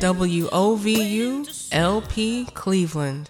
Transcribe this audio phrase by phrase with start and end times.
[0.00, 3.28] WOVU LP Cleveland.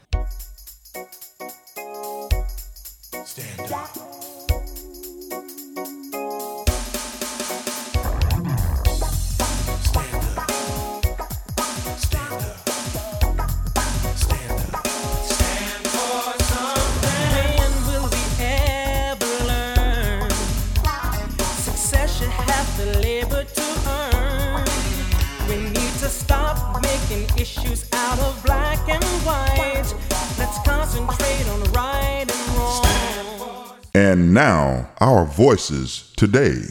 [35.41, 36.65] Voices today.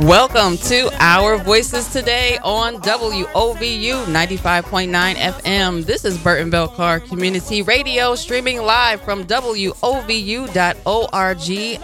[0.00, 5.84] Welcome to Our Voices today on WOVU 95.9 FM.
[5.84, 9.68] This is Burton Bell Carr Community Radio streaming live from WOVU.org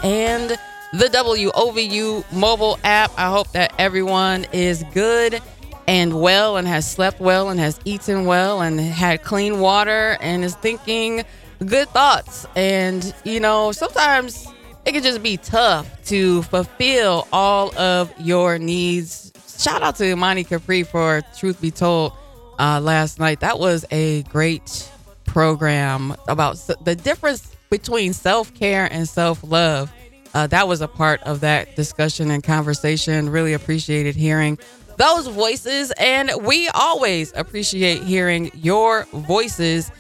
[0.03, 0.51] and
[0.95, 3.13] the WOVU mobile app.
[3.19, 5.43] I hope that everyone is good
[5.87, 10.43] and well and has slept well and has eaten well and had clean water and
[10.47, 11.25] is thinking
[11.65, 12.47] good thoughts.
[12.57, 14.47] And, you know, sometimes
[14.85, 19.33] it can just be tough to fulfill all of your needs.
[19.59, 22.13] Shout out to Imani Capri for Truth Be Told
[22.59, 23.41] uh, last night.
[23.41, 24.91] That was a great
[25.27, 29.93] program about the difference between self care and self love
[30.35, 33.31] uh, that was a part of that discussion and conversation.
[33.31, 34.59] Really appreciated hearing
[34.97, 35.93] those voices.
[35.99, 39.91] And we always appreciate hearing your voices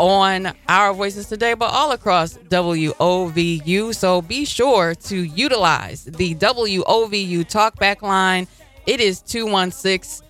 [0.00, 3.94] on our voices today, but all across WOVU.
[3.94, 8.48] So be sure to utilize the WOVU talkback line.
[8.86, 10.26] It is 216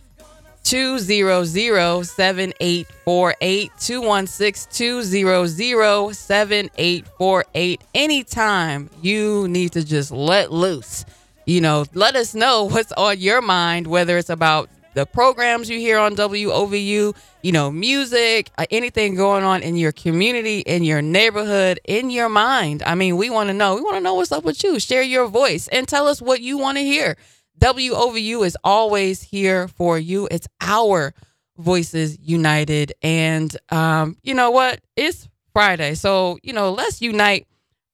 [0.65, 3.71] 200 7848.
[3.79, 7.81] 216 200 7848.
[7.95, 11.05] Anytime you need to just let loose,
[11.47, 15.79] you know, let us know what's on your mind, whether it's about the programs you
[15.79, 21.01] hear on WOVU, you know, music, uh, anything going on in your community, in your
[21.03, 22.83] neighborhood, in your mind.
[22.83, 23.75] I mean, we want to know.
[23.77, 24.81] We want to know what's up with you.
[24.81, 27.17] Share your voice and tell us what you want to hear.
[27.61, 30.29] WOVU is always here for you.
[30.31, 31.13] It's our
[31.59, 32.93] voices united.
[33.03, 34.81] And um, you know what?
[34.97, 35.95] It's Friday.
[35.95, 37.47] So, you know, let's unite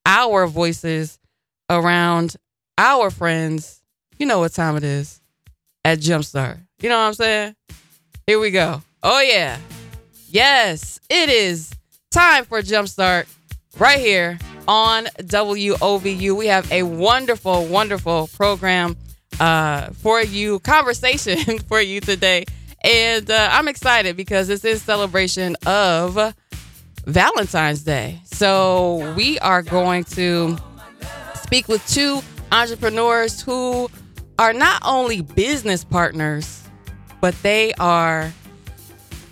[0.04, 1.18] our voices
[1.68, 2.36] around
[2.78, 3.82] our friends.
[4.18, 5.20] You know what time it is
[5.84, 6.65] at Jumpstart.
[6.80, 7.56] You know what I'm saying?
[8.26, 8.82] Here we go.
[9.02, 9.58] Oh, yeah.
[10.28, 11.70] Yes, it is
[12.10, 13.26] time for Jumpstart
[13.78, 14.38] right here
[14.68, 16.36] on WOVU.
[16.36, 18.96] We have a wonderful, wonderful program
[19.40, 22.44] uh, for you, conversation for you today.
[22.84, 26.34] And uh, I'm excited because this is celebration of
[27.06, 28.20] Valentine's Day.
[28.24, 30.58] So we are going to
[31.36, 32.20] speak with two
[32.52, 33.88] entrepreneurs who
[34.38, 36.65] are not only business partners,
[37.20, 38.32] but they are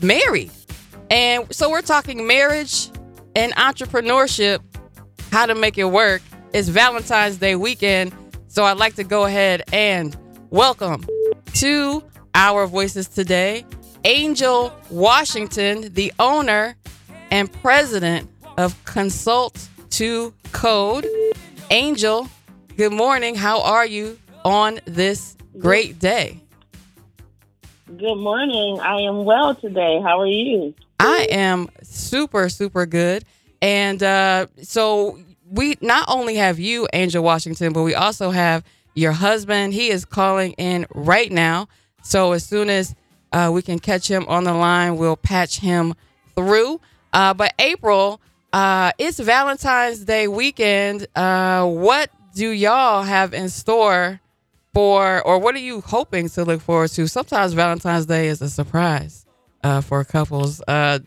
[0.00, 0.50] married.
[1.10, 2.90] And so we're talking marriage
[3.36, 4.60] and entrepreneurship,
[5.30, 6.22] how to make it work.
[6.52, 8.12] It's Valentine's Day weekend.
[8.48, 10.16] So I'd like to go ahead and
[10.50, 11.04] welcome
[11.54, 12.02] to
[12.34, 13.64] our voices today
[14.04, 16.76] Angel Washington, the owner
[17.30, 18.28] and president
[18.58, 21.06] of Consult to Code.
[21.70, 22.28] Angel,
[22.76, 23.34] good morning.
[23.34, 26.43] How are you on this great day?
[27.98, 28.80] Good morning.
[28.80, 30.00] I am well today.
[30.02, 30.74] How are you?
[30.98, 33.24] I am super, super good.
[33.62, 35.18] And uh, so
[35.48, 39.74] we not only have you, Angel Washington, but we also have your husband.
[39.74, 41.68] He is calling in right now.
[42.02, 42.96] So as soon as
[43.32, 45.94] uh, we can catch him on the line, we'll patch him
[46.34, 46.80] through.
[47.12, 48.20] Uh, but April,
[48.52, 51.06] uh, it's Valentine's Day weekend.
[51.14, 54.20] Uh, what do y'all have in store
[54.74, 57.06] for, or what are you hoping to look forward to?
[57.06, 59.24] Sometimes Valentine's Day is a surprise
[59.62, 60.60] uh, for couples.
[60.66, 60.98] Uh,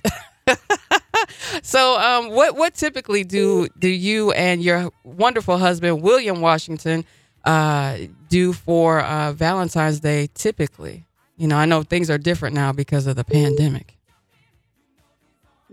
[1.61, 7.03] so, um, what what typically do do you and your wonderful husband William Washington
[7.43, 7.97] uh,
[8.29, 10.29] do for uh, Valentine's Day?
[10.33, 11.05] Typically,
[11.35, 13.97] you know, I know things are different now because of the pandemic.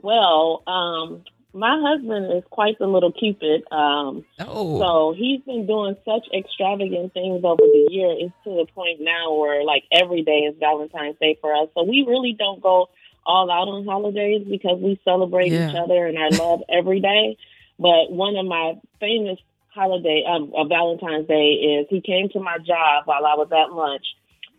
[0.03, 1.23] Well, um,
[1.55, 3.63] my husband is quite the little cupid.
[3.71, 4.79] Um, oh.
[4.81, 8.11] So he's been doing such extravagant things over the year.
[8.19, 11.69] It's to the point now where like every day is Valentine's Day for us.
[11.75, 12.91] So we really don't go
[13.25, 15.71] all out on holidays because we celebrate yeah.
[15.71, 17.39] each other and our love every day.
[17.79, 22.59] But one of my famous holiday, um, uh, Valentine's Day, is he came to my
[22.59, 24.05] job while I was at lunch,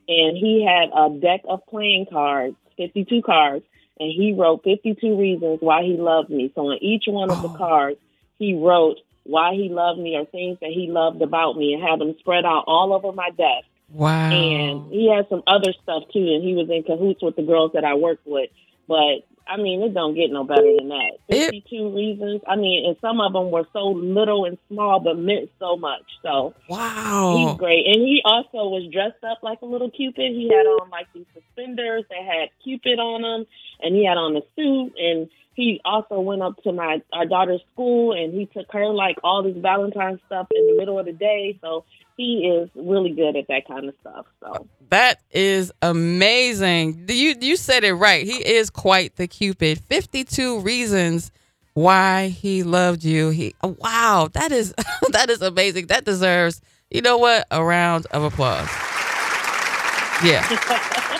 [0.07, 3.63] and he had a deck of playing cards, fifty-two cards,
[3.99, 6.51] and he wrote fifty-two reasons why he loved me.
[6.55, 7.47] So on each one of oh.
[7.47, 7.97] the cards,
[8.37, 11.99] he wrote why he loved me or things that he loved about me, and had
[11.99, 13.67] them spread out all over my desk.
[13.91, 14.31] Wow.
[14.31, 17.71] And he had some other stuff too, and he was in cahoots with the girls
[17.73, 18.49] that I worked with.
[18.87, 21.17] But I mean, it don't get no better than that.
[21.29, 22.41] Fifty-two it, reasons.
[22.47, 26.03] I mean, and some of them were so little and small, but meant so much.
[26.23, 27.85] So wow, he's great.
[27.85, 30.31] And he also was dressed up like a little Cupid.
[30.31, 33.45] He had on like these suspenders that had Cupid on them,
[33.81, 34.93] and he had on a suit.
[34.97, 39.17] And he also went up to my our daughter's school, and he took her like
[39.23, 41.57] all this Valentine stuff in the middle of the day.
[41.61, 41.85] So
[42.17, 44.25] he is really good at that kind of stuff.
[44.41, 47.05] So that is amazing.
[47.07, 48.25] You you said it right.
[48.25, 49.79] He is quite the cupid.
[49.79, 51.31] Fifty two reasons
[51.73, 53.29] why he loved you.
[53.29, 54.73] He wow, that is
[55.09, 55.87] that is amazing.
[55.87, 56.61] That deserves
[56.91, 58.69] you know what a round of applause.
[60.23, 61.01] Yeah.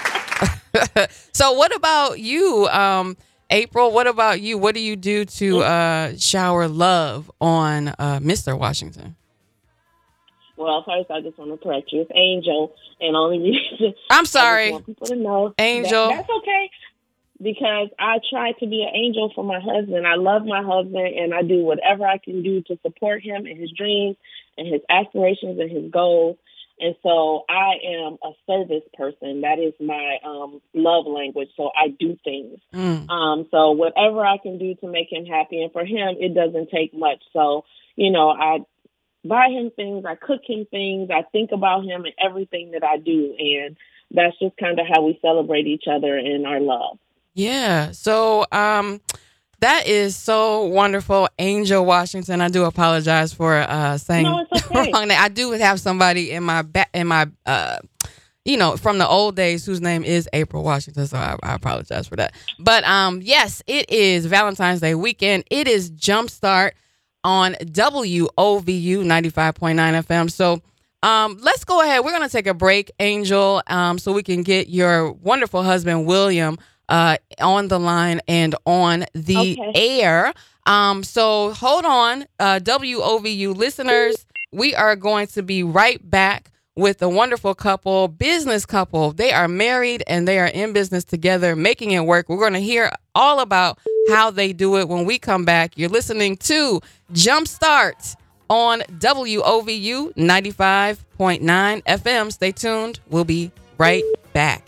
[1.33, 3.17] so what about you, um,
[3.49, 3.91] April?
[3.91, 4.57] What about you?
[4.57, 8.57] What do you do to uh, shower love on uh, Mr.
[8.57, 9.15] Washington?
[10.57, 12.01] Well, first, I just want to correct you.
[12.01, 13.39] It's Angel, and only
[13.71, 14.71] reason I'm sorry.
[14.71, 16.09] want people to know Angel.
[16.09, 16.69] That, that's okay
[17.41, 20.07] because I try to be an angel for my husband.
[20.07, 23.59] I love my husband, and I do whatever I can do to support him and
[23.59, 24.15] his dreams
[24.57, 26.37] and his aspirations and his goals.
[26.79, 29.41] And so I am a service person.
[29.41, 31.49] That is my um, love language.
[31.55, 32.59] So I do things.
[32.73, 33.09] Mm.
[33.09, 36.69] Um, so whatever I can do to make him happy, and for him, it doesn't
[36.69, 37.21] take much.
[37.31, 37.63] So
[37.95, 38.59] you know, I
[39.23, 42.97] buy him things, I cook him things, I think about him and everything that I
[42.97, 43.35] do.
[43.37, 43.77] And
[44.11, 46.97] that's just kind of how we celebrate each other and our love.
[47.33, 47.91] Yeah.
[47.91, 49.01] So, um,
[49.59, 52.41] that is so wonderful, Angel Washington.
[52.41, 54.91] I do apologize for uh, saying no, okay.
[54.91, 55.11] wrong.
[55.11, 57.77] I do have somebody in my back in my uh,
[58.45, 61.07] you know, from the old days whose name is April Washington.
[61.07, 62.33] So I, I, apologize for that.
[62.59, 65.45] But um, yes, it is Valentine's Day weekend.
[65.49, 66.73] It is Jumpstart
[67.23, 70.31] on WOVU 95.9 FM.
[70.31, 70.61] So
[71.01, 72.05] um, let's go ahead.
[72.05, 76.05] We're going to take a break, Angel, um, so we can get your wonderful husband,
[76.05, 76.57] William,
[76.89, 80.01] uh, on the line and on the okay.
[80.01, 80.33] air.
[80.65, 84.25] Um, so hold on, uh, WOVU listeners.
[84.51, 89.13] We are going to be right back with a wonderful couple, business couple.
[89.13, 92.29] They are married and they are in business together, making it work.
[92.29, 93.79] We're going to hear all about
[94.09, 95.77] how they do it when we come back.
[95.77, 96.81] You're listening to
[97.13, 98.15] Jumpstart
[98.49, 102.31] on WOVU 95.9 FM.
[102.31, 102.99] Stay tuned.
[103.09, 104.03] We'll be right
[104.33, 104.67] back.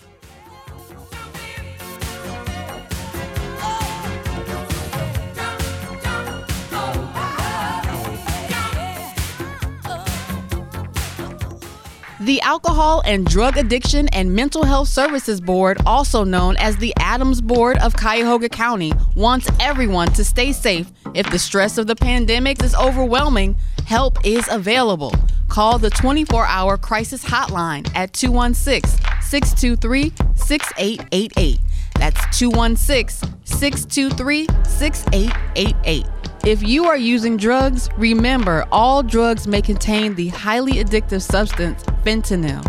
[12.27, 17.41] The Alcohol and Drug Addiction and Mental Health Services Board, also known as the ADAMHS
[17.41, 20.91] Board of Cuyahoga County, wants everyone to stay safe.
[21.13, 25.13] If the stress of the pandemic is overwhelming, help is available.
[25.47, 31.59] Call the 24 hour crisis hotline at 216 623 6888.
[31.95, 36.16] That's 216 623 6888.
[36.47, 42.63] If you are using drugs, remember all drugs may contain the highly addictive substance fentanyl.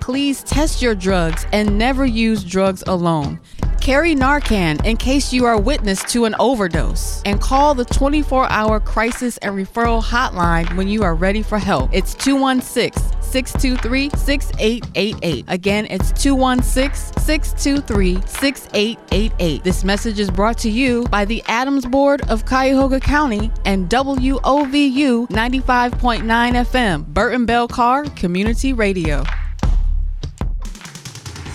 [0.00, 3.40] Please test your drugs and never use drugs alone.
[3.86, 7.22] Carry Narcan in case you are witness to an overdose.
[7.24, 11.90] And call the 24 hour crisis and referral hotline when you are ready for help.
[11.92, 15.44] It's 216 623 6888.
[15.46, 19.62] Again, it's 216 623 6888.
[19.62, 25.28] This message is brought to you by the ADAMHS Board of Cuyahoga County and WOVU
[25.28, 29.22] 95.9 FM, Burton Bell Carr Community Radio.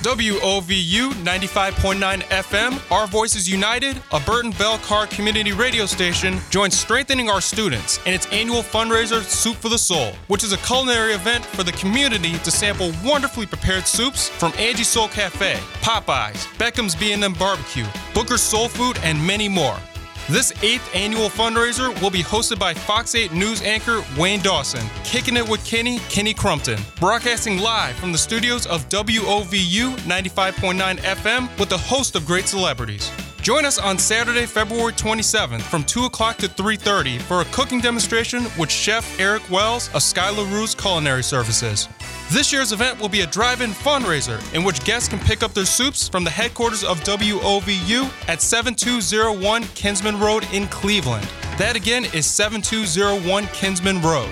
[0.01, 7.29] WOVU 95.9 FM, Our Voices United, a Burton Bell Carr community radio station, joins Strengthening
[7.29, 11.45] Our Students in its annual fundraiser, Soup for the Soul, which is a culinary event
[11.45, 17.33] for the community to sample wonderfully prepared soups from Angie's Soul Cafe, Popeyes, Beckham's B&M
[17.33, 19.77] Barbecue, Booker's Soul Food, and many more.
[20.31, 25.35] This eighth annual fundraiser will be hosted by Fox 8 News anchor Wayne Dawson, kicking
[25.35, 31.73] it with Kenny, Kenny Crumpton, broadcasting live from the studios of WOVU 95.9 FM with
[31.73, 33.11] a host of great celebrities.
[33.41, 38.43] Join us on Saturday, February 27th from 2 o'clock to 3.30 for a cooking demonstration
[38.55, 41.89] with Chef Eric Wells of Skylar Ruse Culinary Services.
[42.29, 45.65] This year's event will be a drive-in fundraiser in which guests can pick up their
[45.65, 51.27] soups from the headquarters of WOVU at 7201 Kinsman Road in Cleveland.
[51.57, 54.31] That again is 7201 Kinsman Road.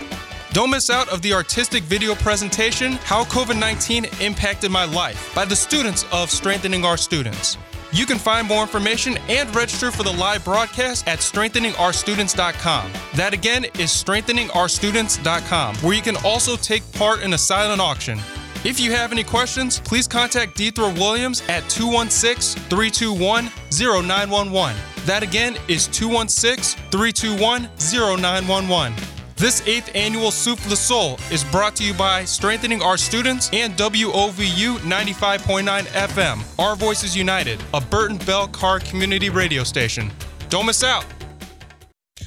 [0.54, 5.56] Don't miss out of the artistic video presentation How COVID-19 Impacted My Life by the
[5.56, 7.58] students of Strengthening Our Students.
[7.92, 12.92] You can find more information and register for the live broadcast at strengtheningourstudents.com.
[13.16, 18.20] That again is strengtheningourstudents.com, where you can also take part in a silent auction.
[18.66, 24.76] If you have any questions, please contact Deethra Williams at 216 321 0911.
[25.06, 28.94] That again is 216 321 0911.
[29.40, 33.74] This eighth annual Soup the Soul is brought to you by Strengthening Our Students and
[33.78, 36.60] WOVU 95.9 FM.
[36.60, 40.12] Our Voices United, a Burton Bell Carr community radio station.
[40.50, 41.06] Don't miss out.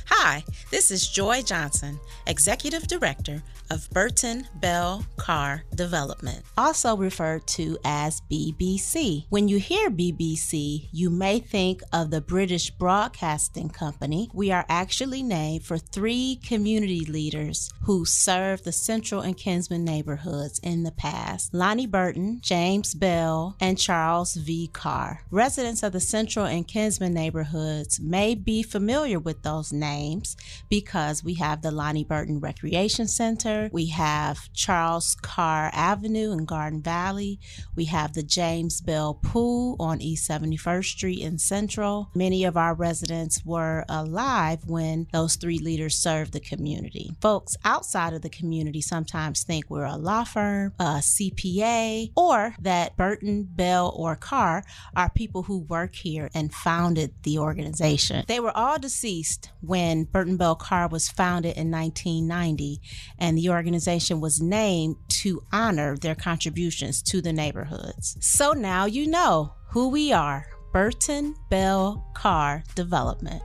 [0.06, 3.42] Hi, this is Joy Johnson, Executive Director
[3.72, 9.24] of Burton Bell Carr Development, also referred to as BBC.
[9.30, 14.28] When you hear BBC, you may think of the British Broadcasting Company.
[14.34, 20.58] We are actually named for three community leaders who served the Central and Kinsman neighborhoods
[20.58, 24.68] in the past Lonnie Burton, James Bell, and Charles V.
[24.72, 25.22] Carr.
[25.30, 30.36] Residents of the Central and Kinsman neighborhoods may be familiar with those names
[30.68, 33.61] because we have the Lonnie Burton Recreation Center.
[33.72, 37.38] We have Charles Carr Avenue in Garden Valley.
[37.76, 42.10] We have the James Bell Pool on East 71st Street in Central.
[42.14, 47.14] Many of our residents were alive when those three leaders served the community.
[47.20, 52.96] Folks outside of the community sometimes think we're a law firm, a CPA, or that
[52.96, 54.64] Burton, Bell, or Carr
[54.96, 58.24] are people who work here and founded the organization.
[58.28, 62.80] They were all deceased when Burton Bell Carr was founded in 1990,
[63.18, 68.16] and the organization was named to honor their contributions to the neighborhoods.
[68.20, 73.42] So now you know who we are Burton Bell Carr Development.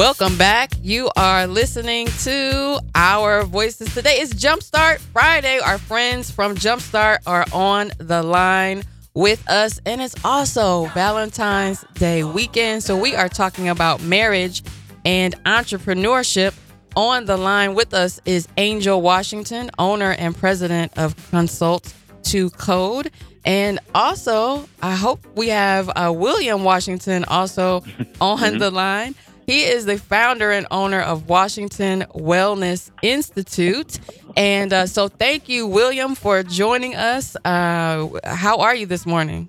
[0.00, 0.72] Welcome back.
[0.80, 4.14] You are listening to our voices today.
[4.20, 5.58] It's Jumpstart Friday.
[5.58, 12.24] Our friends from Jumpstart are on the line with us, and it's also Valentine's Day
[12.24, 12.82] weekend.
[12.82, 14.62] So, we are talking about marriage
[15.04, 16.54] and entrepreneurship.
[16.96, 21.92] On the line with us is Angel Washington, owner and president of Consult
[22.22, 23.10] to Code.
[23.44, 27.76] And also, I hope we have uh, William Washington also
[28.20, 28.58] on mm-hmm.
[28.58, 29.14] the line.
[29.50, 33.98] He is the founder and owner of Washington Wellness Institute.
[34.36, 37.34] And uh, so, thank you, William, for joining us.
[37.44, 39.48] Uh, how are you this morning?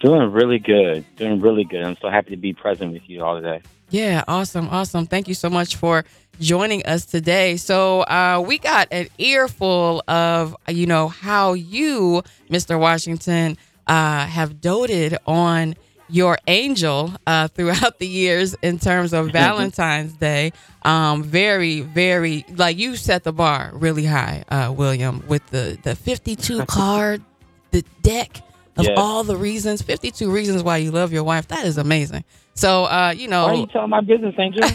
[0.00, 1.04] Doing really good.
[1.14, 1.84] Doing really good.
[1.84, 3.62] I'm so happy to be present with you all today.
[3.90, 4.68] Yeah, awesome.
[4.70, 5.06] Awesome.
[5.06, 6.04] Thank you so much for
[6.40, 7.56] joining us today.
[7.56, 12.76] So, uh, we got an earful of, you know, how you, Mr.
[12.76, 15.76] Washington, uh, have doted on
[16.08, 20.52] your angel uh, throughout the years in terms of Valentine's Day.
[20.82, 25.96] Um, very, very like you set the bar really high, uh, William, with the the
[25.96, 27.22] 52 card,
[27.70, 28.42] the deck
[28.76, 28.94] of yes.
[28.96, 31.48] all the reasons, 52 reasons why you love your wife.
[31.48, 32.24] That is amazing.
[32.54, 34.62] So, uh, you know, why are you telling my business, Angel?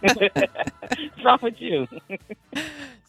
[0.00, 1.86] What's wrong with you?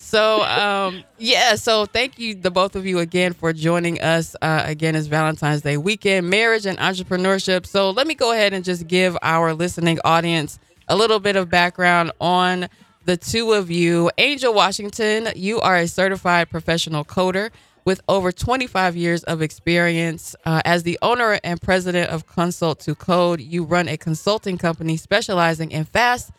[0.04, 4.36] So, um, yeah, so thank you, the both of you, again, for joining us.
[4.42, 7.66] Uh, again, it's Valentine's Day weekend, marriage and entrepreneurship.
[7.66, 11.50] So, let me go ahead and just give our listening audience a little bit of
[11.50, 12.68] background on
[13.06, 14.12] the two of you.
[14.18, 17.50] Angel Washington, you are a certified professional coder
[17.86, 20.36] with over 25 years of experience.
[20.46, 24.98] Uh, as the owner and president of Consult to Code, you run a consulting company
[24.98, 26.32] specializing in fast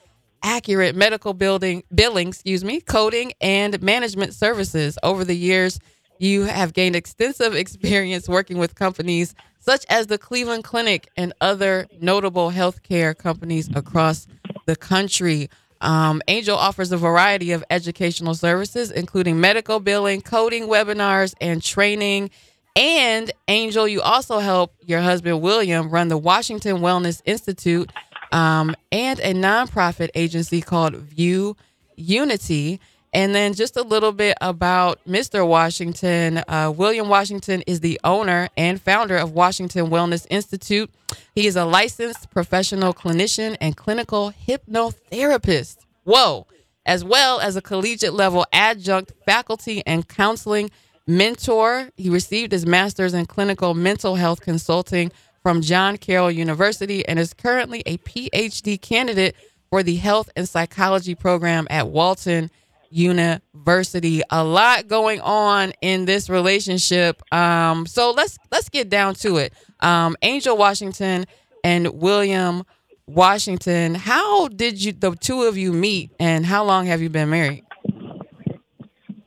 [0.44, 4.96] accurate medical building billing, excuse me, coding and management services.
[5.02, 5.80] Over the years,
[6.18, 11.86] you have gained extensive experience working with companies such as the Cleveland Clinic and other
[11.98, 14.26] notable healthcare companies across
[14.66, 15.48] the country.
[15.80, 22.30] Um, Angel offers a variety of educational services, including medical billing, coding webinars, and training.
[22.76, 27.90] And Angel, you also help your husband William run the Washington Wellness Institute,
[28.34, 31.56] um, and a nonprofit agency called View
[31.96, 32.80] Unity.
[33.12, 35.46] And then just a little bit about Mr.
[35.46, 36.42] Washington.
[36.48, 40.90] Uh, William Washington is the owner and founder of Washington Wellness Institute.
[41.32, 45.76] He is a licensed professional clinician and clinical hypnotherapist.
[46.02, 46.48] Whoa.
[46.84, 50.72] As well as a collegiate level adjunct faculty and counseling
[51.06, 51.90] mentor.
[51.96, 55.12] He received his master's in clinical mental health consulting
[55.44, 59.36] from John Carroll University and is currently a PhD candidate
[59.68, 62.50] for the Health and Psychology program at Walden
[62.88, 64.22] University.
[64.30, 67.22] A lot going on in this relationship.
[67.32, 69.52] Um, so let's let's get down to it.
[69.80, 71.26] Um, Angel Washington
[71.62, 72.64] and William
[73.06, 73.94] Washington.
[73.94, 77.64] How did you the two of you meet, and how long have you been married?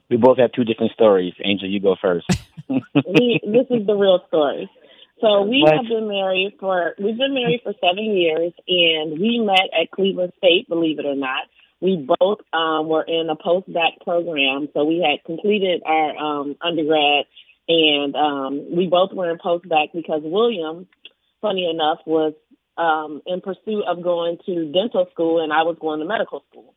[0.09, 1.33] We both have two different stories.
[1.43, 2.25] Angel, you go first.
[2.69, 4.67] we, this is the real story.
[5.21, 5.73] So we what?
[5.73, 10.33] have been married for we've been married for seven years, and we met at Cleveland
[10.37, 10.69] State.
[10.69, 11.43] Believe it or not,
[11.79, 14.69] we both um, were in a post-bac program.
[14.73, 17.25] So we had completed our um, undergrad,
[17.67, 20.87] and um, we both were in post-bac because William,
[21.41, 22.33] funny enough, was
[22.77, 26.75] um, in pursuit of going to dental school, and I was going to medical school.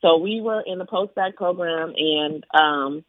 [0.00, 3.04] So we were in the post-bac program, and um,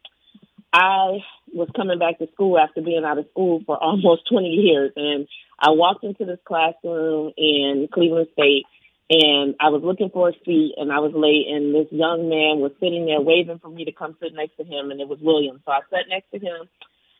[0.74, 4.92] I was coming back to school after being out of school for almost 20 years.
[4.96, 5.28] And
[5.58, 8.64] I walked into this classroom in Cleveland State,
[9.08, 12.58] and I was looking for a seat, and I was late, and this young man
[12.58, 15.20] was sitting there waving for me to come sit next to him, and it was
[15.22, 15.62] William.
[15.64, 16.66] So I sat next to him,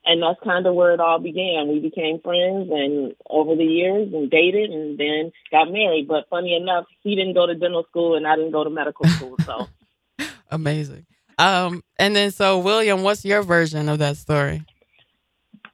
[0.04, 1.68] and that's kind of where it all began.
[1.68, 6.08] We became friends, and over the years, and dated, and then got married.
[6.08, 9.06] But funny enough, he didn't go to dental school, and I didn't go to medical
[9.06, 9.36] school.
[9.44, 9.68] So
[10.50, 11.06] amazing.
[11.38, 14.62] Um, and then so William, what's your version of that story?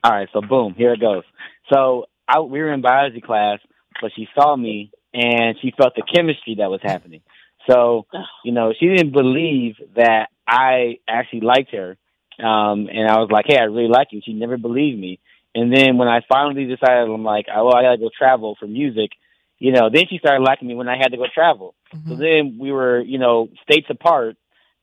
[0.03, 1.25] All right, so boom, here it goes.
[1.73, 3.59] So I, we were in biology class,
[4.01, 7.21] but she saw me and she felt the chemistry that was happening.
[7.69, 8.07] So,
[8.45, 11.97] you know, she didn't believe that I actually liked her.
[12.39, 14.23] Um, and I was like, hey, I really like you.
[14.25, 15.21] She never believed me.
[15.55, 19.11] And then when I finally decided, I'm like, oh, I gotta go travel for music,
[19.59, 21.75] you know, then she started liking me when I had to go travel.
[21.95, 22.09] Mm-hmm.
[22.09, 24.37] So then we were, you know, states apart.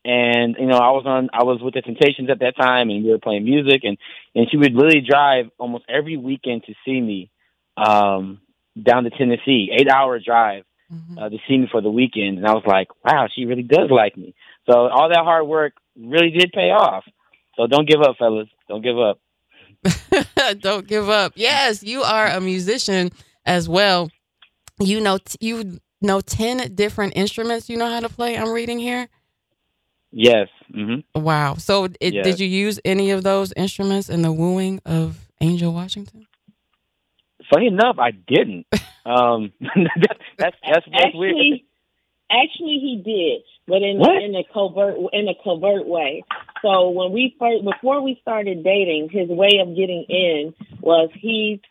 [0.07, 3.03] And, you know, I was on, I was with the Temptations at that time and
[3.03, 3.97] we were playing music and,
[4.33, 7.29] and she would really drive almost every weekend to see me,
[7.75, 8.39] um,
[8.81, 11.17] down to Tennessee, eight hour drive, mm-hmm.
[11.17, 12.37] uh, to see me for the weekend.
[12.37, 14.33] And I was like, wow, she really does like me.
[14.69, 17.03] So all that hard work really did pay off.
[17.57, 18.47] So don't give up, fellas.
[18.69, 19.19] Don't give up.
[20.61, 21.33] don't give up.
[21.35, 23.11] Yes, you are a musician
[23.45, 24.09] as well.
[24.79, 28.37] You know, t- you know, 10 different instruments you know how to play.
[28.37, 29.09] I'm reading here.
[30.11, 30.47] Yes.
[30.73, 31.21] Mm-hmm.
[31.21, 31.55] Wow.
[31.55, 32.23] So, it, yes.
[32.23, 36.27] did you use any of those instruments in the wooing of Angel Washington?
[37.53, 38.67] Funny enough, I didn't.
[39.07, 41.59] Um, that's that's that's actually, weird.
[42.29, 44.21] Actually, he did, but in what?
[44.21, 46.23] in a covert in a covert way.
[46.61, 51.61] So when we first before we started dating, his way of getting in was he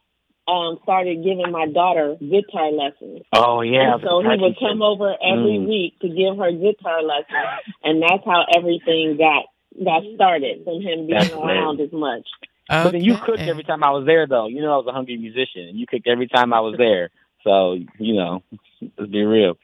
[0.48, 3.22] um, started giving my daughter guitar lessons.
[3.32, 3.94] Oh yeah.
[3.94, 5.68] And so he would come over every mm.
[5.68, 9.46] week to give her guitar lessons, and that's how everything got
[9.82, 12.26] got started from him being that's around as much.
[12.70, 12.82] Okay.
[12.82, 14.46] But then you cooked every time I was there, though.
[14.46, 17.11] You know I was a hungry musician, and you cooked every time I was there.
[17.44, 18.42] So you know,
[18.98, 19.59] let's be real.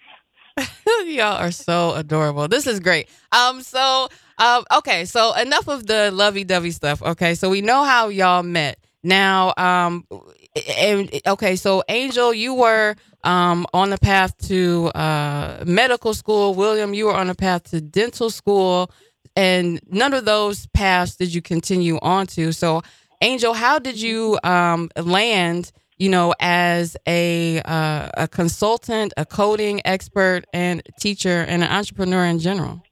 [1.06, 2.46] Y'all are so adorable.
[2.46, 3.08] This is great.
[3.32, 7.02] Um, so um, okay, so enough of the lovey-dovey stuff.
[7.02, 8.78] Okay, so we know how y'all met.
[9.02, 10.06] Now, um,
[10.54, 16.54] and, okay, so Angel, you were um, on the path to uh, medical school.
[16.54, 18.90] William, you were on the path to dental school,
[19.34, 22.52] and none of those paths did you continue on to.
[22.52, 22.82] So,
[23.20, 25.72] Angel, how did you um, land?
[25.98, 32.24] You know, as a uh, a consultant, a coding expert, and teacher, and an entrepreneur
[32.24, 32.82] in general.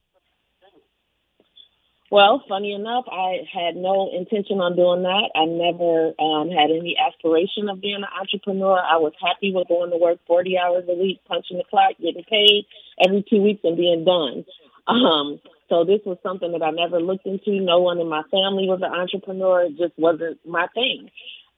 [2.11, 5.31] Well, funny enough, I had no intention on doing that.
[5.39, 8.83] I never um, had any aspiration of being an entrepreneur.
[8.83, 12.25] I was happy with going to work 40 hours a week, punching the clock, getting
[12.25, 12.67] paid
[12.99, 14.45] every two weeks, and being done.
[14.91, 17.63] Um, so this was something that I never looked into.
[17.63, 19.71] No one in my family was an entrepreneur.
[19.71, 21.11] It just wasn't my thing.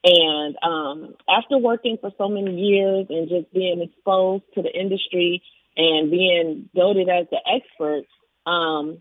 [0.04, 5.42] And um, after working for so many years and just being exposed to the industry
[5.78, 8.04] and being doted as the expert,
[8.44, 9.00] um,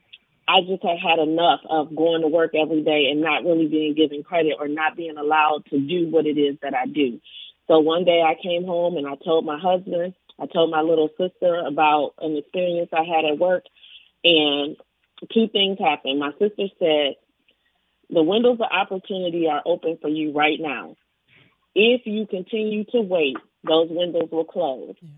[0.52, 3.94] I just had had enough of going to work every day and not really being
[3.94, 7.22] given credit or not being allowed to do what it is that I do.
[7.68, 11.10] So one day I came home and I told my husband, I told my little
[11.18, 13.64] sister about an experience I had at work,
[14.26, 14.76] and
[15.34, 16.20] two things happened.
[16.20, 17.16] My sister said,
[18.10, 20.98] the windows of opportunity are open for you right now.
[21.74, 24.96] If you continue to wait, those windows will close.
[25.02, 25.10] Yeah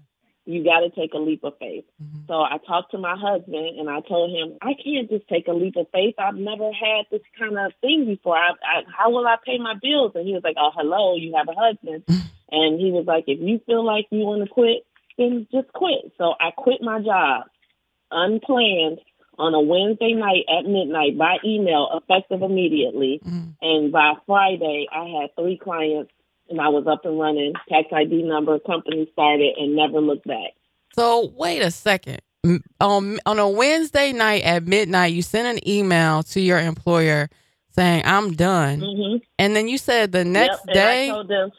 [0.46, 1.86] you got to take a leap of faith.
[2.02, 2.26] Mm-hmm.
[2.28, 5.54] So I talked to my husband and I told him, I can't just take a
[5.54, 6.16] leap of faith.
[6.18, 8.38] I've never had this kind of thing before.
[8.38, 10.12] I, I, how will I pay my bills?
[10.16, 12.04] And he was like, Oh, hello, you have a husband.
[12.52, 14.86] And he was like, If you feel like you want to quit,
[15.18, 16.12] then just quit.
[16.20, 17.46] So I quit my job
[18.12, 19.00] unplanned
[19.40, 23.22] on a Wednesday night at midnight by email, effective immediately.
[23.26, 23.50] Mm-hmm.
[23.62, 26.12] And by Friday, I had three clients
[26.50, 30.52] and I was up and running, tax ID number, company started, and never looked back.
[30.96, 32.22] So wait a second.
[32.82, 37.30] On on a Wednesday night at midnight, you sent an email to your employer
[37.70, 39.18] saying I'm done, mm-hmm.
[39.40, 41.10] and then you said the next yep, day.
[41.10, 41.52] I told them,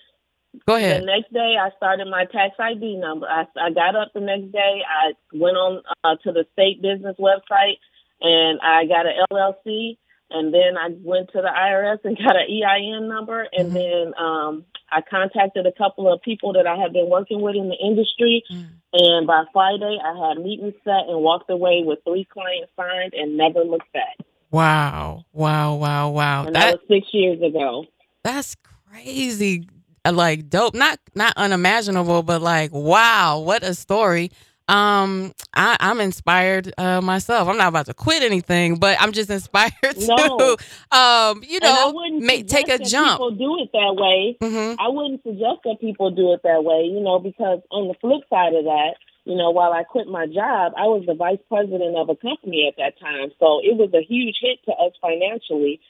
[0.67, 1.03] Go ahead.
[1.03, 3.27] The next day, I started my tax ID number.
[3.27, 4.83] I, I got up the next day.
[4.89, 7.79] I went on uh, to the state business website
[8.21, 9.99] and I got an LLC.
[10.31, 13.47] And then I went to the IRS and got an EIN number.
[13.53, 13.75] And mm-hmm.
[13.75, 17.69] then um, I contacted a couple of people that I had been working with in
[17.69, 18.43] the industry.
[18.51, 18.65] Mm-hmm.
[18.95, 23.37] And by Friday, I had meetings set and walked away with three clients signed and
[23.37, 24.17] never looked back.
[24.51, 25.25] Wow.
[25.33, 25.75] Wow.
[25.77, 26.11] Wow.
[26.11, 26.47] Wow.
[26.47, 27.87] And that, that was six years ago.
[28.23, 28.57] That's
[28.91, 29.69] crazy.
[30.11, 30.75] Like dope.
[30.75, 34.31] Not not unimaginable, but like wow, what a story.
[34.67, 37.49] Um, I, I'm inspired uh, myself.
[37.49, 40.39] I'm not about to quit anything, but I'm just inspired no.
[40.39, 43.21] to, um, you know, make, take a jump.
[43.21, 44.37] People do it that way.
[44.41, 44.81] Mm-hmm.
[44.81, 48.23] I wouldn't suggest that people do it that way, you know, because on the flip
[48.31, 51.97] side of that, you know, while I quit my job, I was the vice president
[51.97, 55.81] of a company at that time, so it was a huge hit to us financially.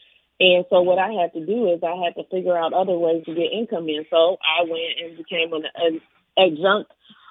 [0.40, 3.24] And so what I had to do is I had to figure out other ways
[3.26, 4.04] to get income in.
[4.10, 6.00] So I went and became an, an
[6.36, 6.90] adjunct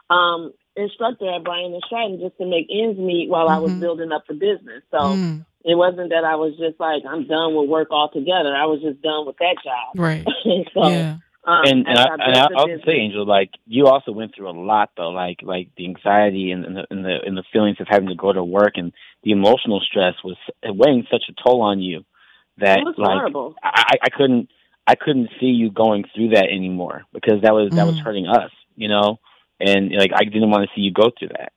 [0.10, 3.55] um, instructor at Bryant and Stratton just to make ends meet while mm-hmm.
[3.55, 3.81] I was mm-hmm.
[3.81, 4.83] building up the business.
[4.91, 5.45] So mm.
[5.63, 8.55] it wasn't that I was just like I'm done with work altogether.
[8.55, 9.99] I was just done with that job.
[9.99, 10.25] Right.
[10.73, 10.89] so.
[10.89, 11.17] Yeah.
[11.45, 14.49] Um, and and I, I, and I also say, Angel, like you also went through
[14.49, 17.81] a lot though, like like the anxiety and, and the and the and the feelings
[17.81, 21.62] of having to go to work and the emotional stress was weighing such a toll
[21.62, 22.05] on you
[22.59, 24.49] that like I, I couldn't
[24.86, 28.03] I couldn't see you going through that anymore because that was that was mm.
[28.03, 29.19] hurting us, you know,
[29.59, 31.53] and like I didn't want to see you go through that.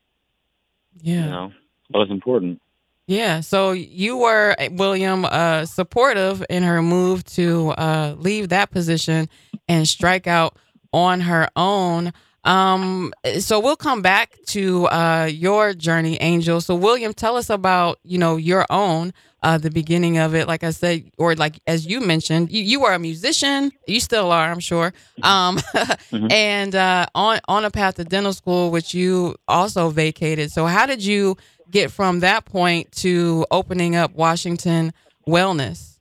[1.01, 1.53] Yeah, you know,
[1.91, 2.61] that was important.
[3.09, 9.29] Yeah, so you were William uh, supportive in her move to uh, leave that position
[9.69, 10.57] and strike out
[10.93, 12.13] on her own.
[12.47, 16.61] Um, so we'll come back to uh, your journey, Angel.
[16.61, 20.47] So William, tell us about you know your own uh, the beginning of it.
[20.47, 23.73] Like I said, or like as you mentioned, you, you were a musician.
[23.87, 24.93] You still are, I'm sure.
[25.23, 25.57] Um,
[26.13, 26.31] mm-hmm.
[26.31, 30.53] and uh, on on a path to dental school, which you also vacated.
[30.53, 31.37] So how did you
[31.71, 34.93] get from that point to opening up Washington
[35.29, 35.99] Wellness?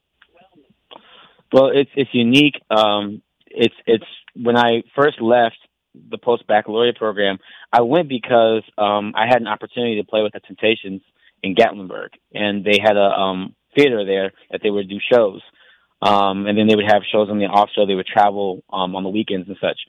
[1.51, 2.62] Well, it's it's unique.
[2.69, 4.05] Um, it's it's
[4.36, 5.58] when I first left
[6.10, 7.38] the post baccalaureate program,
[7.71, 11.01] I went because um, I had an opportunity to play with the Temptations
[11.43, 15.41] in Gatlinburg, and they had a um, theater there that they would do shows,
[16.01, 17.86] um, and then they would have shows on the off show.
[17.86, 19.79] They would travel um, on the weekends and such,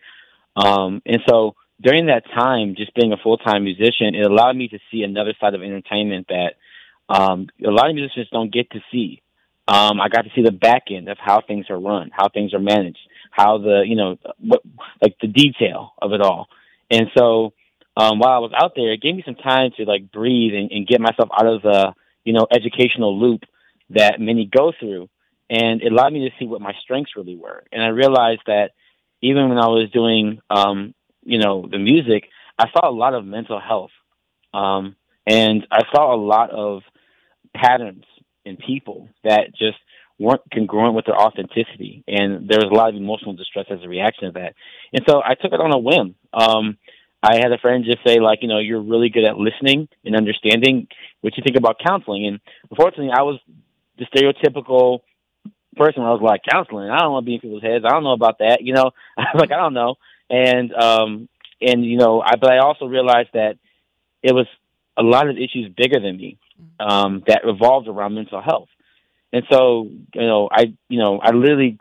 [0.57, 4.69] um, and so during that time, just being a full time musician, it allowed me
[4.69, 6.55] to see another side of entertainment that
[7.09, 9.23] um, a lot of musicians don't get to see.
[9.69, 12.55] Um, I got to see the back end of how things are run, how things
[12.55, 14.62] are managed, how the you know what
[15.03, 16.49] like the detail of it all.
[16.91, 17.53] And so
[17.97, 20.71] um, while I was out there, it gave me some time to like breathe and,
[20.71, 23.43] and get myself out of the you know educational loop
[23.91, 25.09] that many go through,
[25.49, 27.65] and it allowed me to see what my strengths really were.
[27.73, 28.73] And I realized that
[29.23, 33.25] even when I was doing um, you know the music, I saw a lot of
[33.25, 33.93] mental health,
[34.53, 36.83] um, and I saw a lot of
[37.55, 38.05] patterns
[38.45, 39.79] in people that just
[40.19, 43.89] weren't congruent with their authenticity, and there was a lot of emotional distress as a
[43.89, 44.55] reaction to that.
[44.93, 46.15] And so I took it on a whim.
[46.33, 46.79] Um,
[47.23, 50.17] I had a friend just say, like, you know, you're really good at listening and
[50.17, 50.89] understanding
[51.21, 52.27] what you think about counseling.
[52.27, 53.41] And unfortunately, I was
[53.99, 55.01] the stereotypical
[55.77, 57.85] person where I was like, counseling, I don't want to be in people's heads.
[57.85, 58.63] I don't know about that.
[58.63, 59.97] You know, I was like, I don't know.
[60.31, 61.29] And, um,
[61.61, 63.59] and, you know, I, but I also realized that
[64.23, 64.47] it was
[64.97, 66.39] a lot of issues bigger than me,
[66.81, 68.69] um, that revolved around mental health.
[69.33, 71.79] And so, you know, I, you know, I literally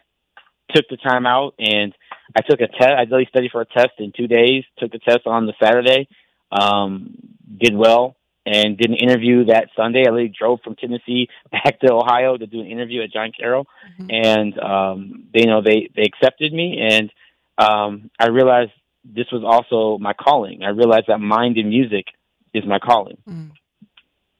[0.73, 1.93] took the time out and
[2.35, 2.89] I took a test.
[2.89, 4.63] I literally studied for a test in two days.
[4.77, 6.07] Took the test on the Saturday.
[6.51, 7.15] Um,
[7.57, 10.01] did well and did an interview that Sunday.
[10.01, 13.67] I literally drove from Tennessee back to Ohio to do an interview at John Carroll,
[13.99, 14.07] mm-hmm.
[14.09, 17.11] and um, they you know they they accepted me, and
[17.57, 18.71] um, I realized
[19.03, 20.63] this was also my calling.
[20.63, 22.05] I realized that mind and music
[22.53, 23.17] is my calling.
[23.27, 23.51] Mm.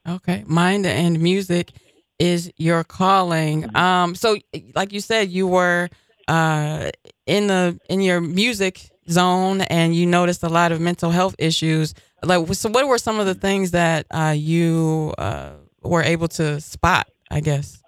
[0.08, 1.72] Okay, mind and music
[2.18, 3.62] is your calling.
[3.62, 3.76] Mm-hmm.
[3.76, 4.36] Um, so
[4.74, 5.88] like you said, you were
[6.28, 6.90] uh,
[7.26, 11.94] in the in your music zone and you noticed a lot of mental health issues.
[12.22, 15.50] Like so what were some of the things that uh, you uh,
[15.82, 17.82] were able to spot i guess?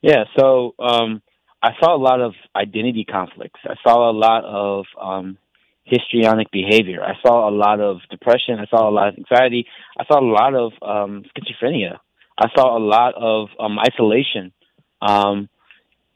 [0.00, 1.22] Yeah so um,
[1.62, 3.60] i saw a lot of identity conflicts.
[3.64, 5.38] I saw a lot of um,
[5.84, 7.02] histrionic behavior.
[7.02, 8.58] I saw a lot of depression.
[8.58, 9.66] I saw a lot of anxiety.
[9.98, 11.98] I saw a lot of um, schizophrenia
[12.38, 14.52] i saw a lot of um, isolation
[15.00, 15.48] um,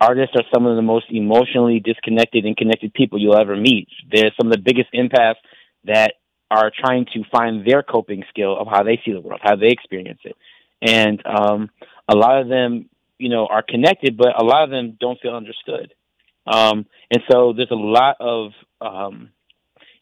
[0.01, 3.89] artists are some of the most emotionally disconnected and connected people you'll ever meet.
[4.11, 5.37] They're some of the biggest empaths
[5.85, 6.15] that
[6.51, 9.69] are trying to find their coping skill of how they see the world, how they
[9.69, 10.37] experience it.
[10.83, 11.71] And um,
[12.09, 15.35] a lot of them, you know, are connected, but a lot of them don't feel
[15.35, 15.93] understood.
[16.47, 19.31] Um, and so there's a lot of um,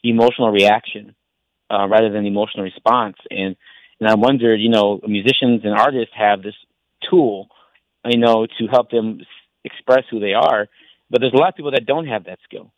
[0.02, 1.14] emotional reaction
[1.70, 3.16] uh, rather than emotional response.
[3.30, 3.56] And
[4.00, 6.54] and I wondered, you know, musicians and artists have this
[7.08, 7.48] tool,
[8.04, 9.20] you know, to help them
[9.64, 10.68] express who they are.
[11.10, 12.72] But there's a lot of people that don't have that skill,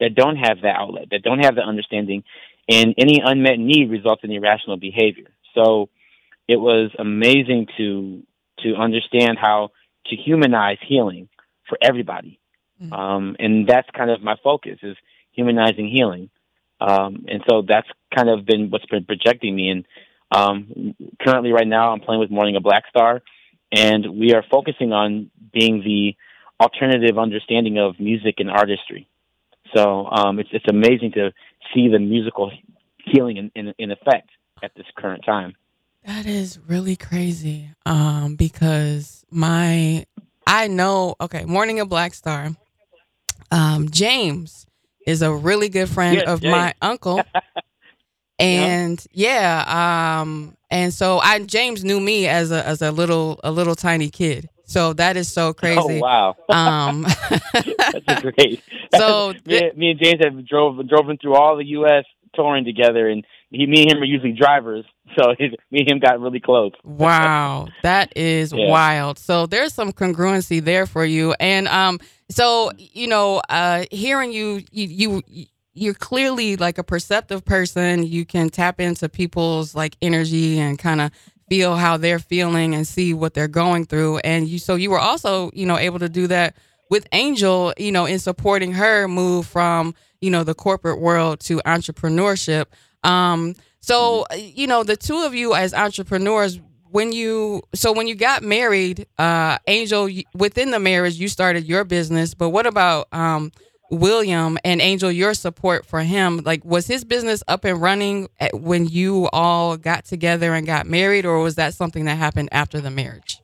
[0.00, 2.24] that don't have that outlet, that don't have the understanding,
[2.68, 5.30] and any unmet need results in irrational behavior.
[5.54, 5.88] So
[6.46, 8.22] it was amazing to
[8.60, 9.70] to understand how
[10.06, 11.28] to humanize healing
[11.68, 12.40] for everybody.
[12.82, 12.92] Mm-hmm.
[12.92, 14.96] Um, and that's kind of my focus is
[15.32, 16.30] humanizing healing.
[16.80, 19.68] Um, and so that's kind of been what's been projecting me.
[19.68, 19.86] And
[20.30, 23.22] um, currently, right now, I'm playing with Mourning a Black Star,
[23.72, 26.16] and we are focusing on being the
[26.60, 29.08] alternative understanding of music and artistry.
[29.74, 31.32] So um, it's it's amazing to
[31.74, 32.50] see the musical
[33.04, 34.30] healing in, in, in effect
[34.62, 35.54] at this current time.
[36.04, 37.70] That is really crazy.
[37.84, 40.06] Um, because my
[40.46, 42.50] I know okay, Mourning of Black Star.
[43.50, 44.66] Um, James
[45.06, 46.52] is a really good friend yes, of James.
[46.52, 47.22] my uncle.
[48.38, 49.64] and yeah.
[49.66, 53.74] yeah, um, and so I James knew me as a as a little a little
[53.74, 54.48] tiny kid.
[54.64, 55.78] So that is so crazy.
[55.78, 56.36] Oh wow!
[56.48, 57.06] Um,
[58.06, 58.62] That's great.
[58.96, 62.04] So me, me, and James have drove drove him through all the U.S.
[62.34, 64.86] touring together, and he, me and him are usually drivers.
[65.14, 66.72] So me and him got really close.
[66.84, 68.66] wow, that is yeah.
[68.66, 69.18] wild.
[69.18, 74.62] So there's some congruency there for you, and um, so you know, uh, hearing you,
[74.70, 75.46] you, you
[75.78, 78.04] you're clearly like a perceptive person.
[78.04, 81.10] You can tap into people's like energy and kind of
[81.48, 84.18] feel how they're feeling and see what they're going through.
[84.18, 86.56] And you, so you were also, you know, able to do that
[86.90, 91.58] with Angel, you know, in supporting her move from, you know, the corporate world to
[91.58, 92.66] entrepreneurship.
[93.02, 96.60] Um, so, you know, the two of you as entrepreneurs,
[96.90, 101.84] when you, so when you got married, uh, Angel, within the marriage, you started your
[101.84, 103.52] business, but what about, um,
[103.90, 108.86] William and Angel, your support for him, like was his business up and running when
[108.86, 112.90] you all got together and got married, or was that something that happened after the
[112.90, 113.40] marriage?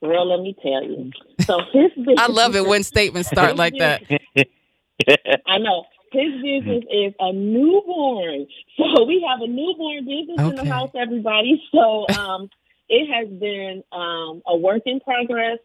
[0.00, 1.12] Well, let me tell you.
[1.40, 4.02] So his business, I love it when statements start like that.
[5.46, 5.84] I know.
[6.10, 8.46] His business is a newborn.
[8.76, 10.48] So we have a newborn business okay.
[10.48, 11.62] in the house, everybody.
[11.72, 12.50] So um,
[12.88, 15.58] it has been um, a work in progress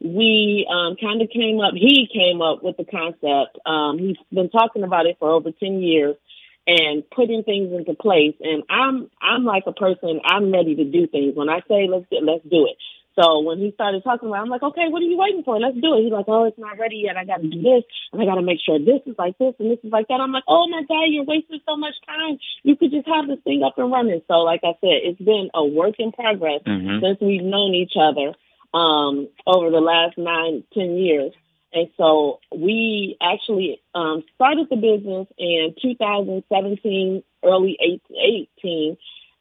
[0.00, 3.58] we um, kind of came up, he came up with the concept.
[3.66, 6.16] Um, he's been talking about it for over 10 years
[6.66, 8.34] and putting things into place.
[8.40, 11.36] And I'm, I'm like a person, I'm ready to do things.
[11.36, 12.76] When I say let's do, let's do it.
[13.20, 15.58] So when he started talking about, it, I'm like, okay, what are you waiting for?
[15.58, 16.04] Let's do it.
[16.04, 17.18] He's like, oh, it's not ready yet.
[17.18, 17.82] I got to do this,
[18.12, 20.22] and I got to make sure this is like this and this is like that.
[20.22, 22.38] I'm like, oh my god, you're wasting so much time.
[22.62, 24.22] You could just have this thing up and running.
[24.28, 27.04] So like I said, it's been a work in progress mm-hmm.
[27.04, 28.32] since we've known each other
[28.72, 31.32] um, over the last nine, ten years.
[31.72, 37.78] And so we actually um, started the business in 2017, early
[38.60, 38.96] 18,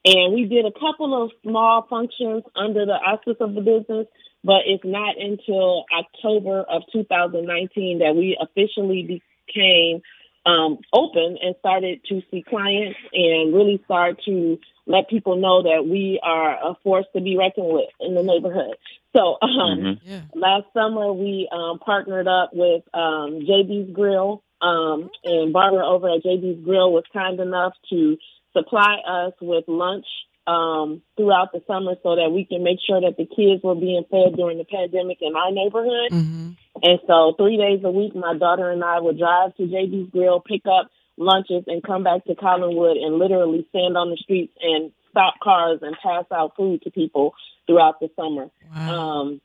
[0.05, 4.07] and we did a couple of small functions under the auspice of the business,
[4.43, 10.01] but it's not until October of 2019 that we officially became
[10.45, 14.57] um, open and started to see clients and really start to
[14.89, 18.75] let people know that we are a force to be reckoned with in the neighborhood.
[19.15, 19.49] So um,
[19.79, 20.09] mm-hmm.
[20.09, 20.21] yeah.
[20.35, 26.23] last summer we um, partnered up with um, JB's Grill, um, and Barbara over at
[26.23, 28.17] JB's Grill was kind enough to
[28.51, 30.05] supply us with lunch
[30.47, 34.03] um, throughout the summer so that we can make sure that the kids were being
[34.09, 36.09] fed during the pandemic in our neighborhood.
[36.11, 36.49] Mm-hmm.
[36.81, 40.39] And so three days a week, my daughter and I would drive to JB's Grill,
[40.39, 44.91] pick up lunches and come back to Collinwood and literally stand on the streets and
[45.11, 47.33] stop cars and pass out food to people
[47.67, 48.49] throughout the summer.
[48.73, 48.99] Wow.
[48.99, 49.41] Um,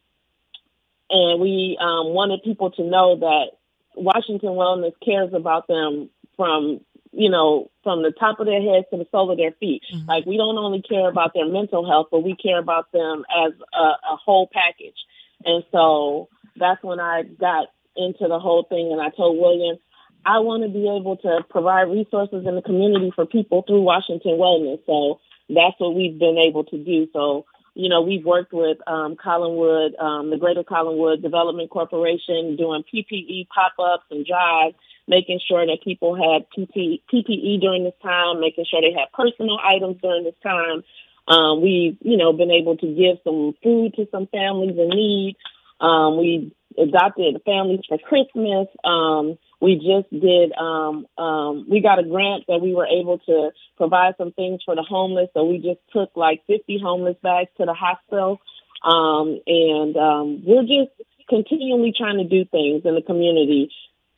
[1.11, 3.47] and we um, wanted people to know that
[3.97, 6.81] Washington Wellness cares about them from
[7.13, 9.83] you know from the top of their heads to the sole of their feet.
[9.93, 10.09] Mm-hmm.
[10.09, 13.53] Like we don't only care about their mental health, but we care about them as
[13.73, 14.97] a, a whole package.
[15.45, 19.77] And so that's when I got into the whole thing, and I told William,
[20.27, 24.33] I want to be able to provide resources in the community for people through Washington
[24.33, 24.81] Wellness.
[24.87, 27.09] So that's what we've been able to do.
[27.13, 32.85] So, you know, we've worked with um, Collinwood, um, the Greater Collinwood Development Corporation, doing
[32.85, 38.81] PPE pop-ups and drives, making sure that people had PPE during this time, making sure
[38.81, 40.83] they had personal items during this time.
[41.27, 45.37] Um, we've, you know, been able to give some food to some families in need.
[45.81, 48.69] Um, we adopted families for Christmas.
[48.85, 53.51] Um, we just did, um, um, we got a grant that we were able to
[53.77, 55.29] provide some things for the homeless.
[55.35, 58.41] So we just took like 50 homeless bags to the hospital.
[58.85, 60.93] Um, and um, we're just,
[61.29, 63.71] continually trying to do things in the community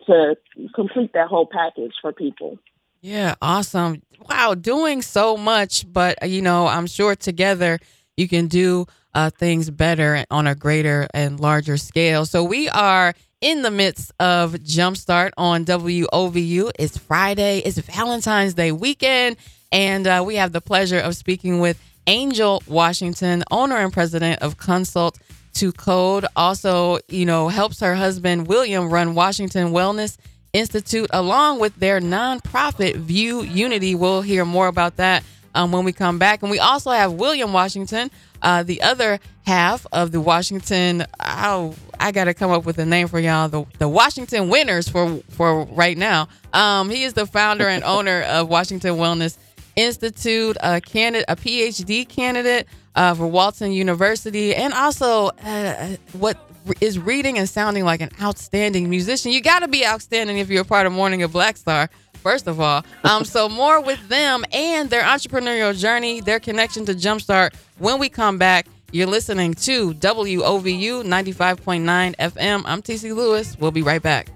[0.07, 0.37] to
[0.75, 2.59] complete that whole package for people.
[3.01, 4.03] Yeah, awesome.
[4.29, 7.79] Wow, doing so much, but you know, I'm sure together
[8.17, 12.27] you can do uh, things better on a greater and larger scale.
[12.27, 16.71] So we are in the midst of Jumpstart on WOVU.
[16.79, 19.37] It's Friday, it's Valentine's Day weekend,
[19.73, 24.59] and uh, we have the pleasure of speaking with Angel Washington, owner and president of
[24.59, 25.19] Consult
[25.55, 26.27] to Code.
[26.37, 30.19] Also, you know, helps her husband William run Washington Wellness
[30.53, 33.95] Institute along with their nonprofit View Unity.
[33.95, 35.25] We'll hear more about that
[35.57, 36.43] um, when we come back.
[36.43, 38.11] And we also have William Washington,
[38.47, 41.05] uh, the other half of the Washington.
[41.19, 43.49] I got to come up with a name for y'all.
[43.49, 46.29] The, the Washington Winners for for right now.
[46.53, 49.37] Um, he is the founder and owner of Washington Wellness
[49.75, 56.39] Institute, a candidate, a PhD candidate uh, for Walden University, and also uh, what
[56.81, 59.33] is reading and sounding like an outstanding musician.
[59.33, 61.91] You got to be outstanding if you're a part of Mourning of Black Star.
[62.27, 66.93] First of all, um, so more with them and their entrepreneurial journey, their connection to
[66.93, 67.55] Jumpstart.
[67.79, 72.63] When we come back, you're listening to WOVU 95.9 FM.
[72.67, 73.57] I'm TC Lewis.
[73.61, 74.36] We'll be right back.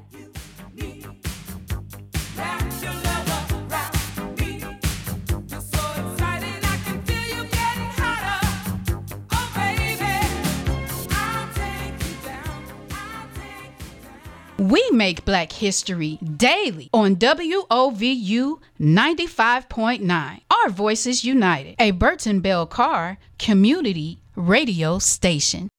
[14.70, 20.40] We make Black History daily on WOVU 95.9.
[20.48, 25.70] Our Voices United, a Burton Bell Carr community radio station.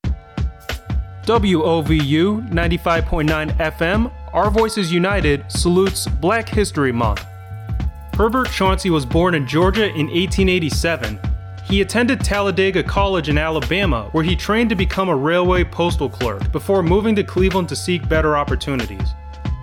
[1.23, 7.25] WOVU 95.9 FM, Our Voices United salutes Black History Month.
[8.15, 11.17] Herbert Chauncey was born in Georgia in 1887
[11.71, 16.51] he attended Talladega College in Alabama, where he trained to become a railway postal clerk
[16.51, 19.13] before moving to Cleveland to seek better opportunities.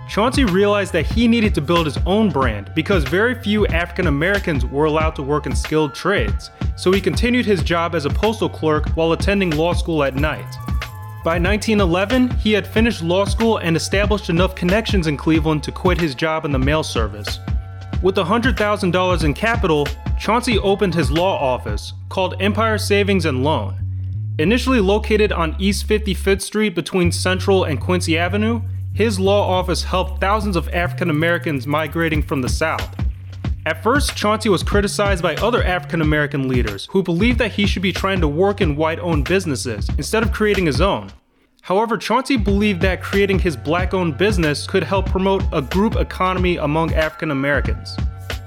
[0.09, 4.65] Chauncey realized that he needed to build his own brand because very few African Americans
[4.65, 8.49] were allowed to work in skilled trades, so he continued his job as a postal
[8.49, 10.51] clerk while attending law school at night.
[11.23, 16.01] By 1911, he had finished law school and established enough connections in Cleveland to quit
[16.01, 17.39] his job in the mail service.
[18.01, 19.85] With $100,000 in capital,
[20.17, 23.75] Chauncey opened his law office, called Empire Savings and Loan.
[24.39, 28.61] Initially located on East 55th Street between Central and Quincy Avenue,
[28.93, 32.95] his law office helped thousands of African Americans migrating from the South.
[33.65, 37.81] At first, Chauncey was criticized by other African American leaders who believed that he should
[37.81, 41.11] be trying to work in white owned businesses instead of creating his own.
[41.69, 46.57] However, Chauncey believed that creating his black owned business could help promote a group economy
[46.57, 47.95] among African Americans.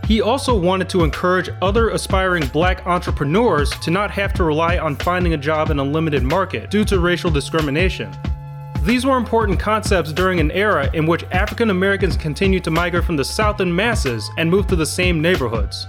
[0.08, 4.96] He also wanted to encourage other aspiring black entrepreneurs to not have to rely on
[4.96, 8.12] finding a job in a limited market due to racial discrimination.
[8.82, 13.16] These were important concepts during an era in which African Americans continued to migrate from
[13.16, 15.86] the South in masses and move to the same neighborhoods.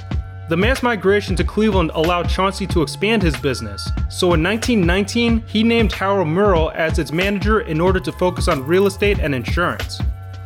[0.54, 5.63] The mass migration to Cleveland allowed Chauncey to expand his business, so in 1919, he
[5.63, 10.00] named Harold Murrell as its manager in order to focus on real estate and insurance.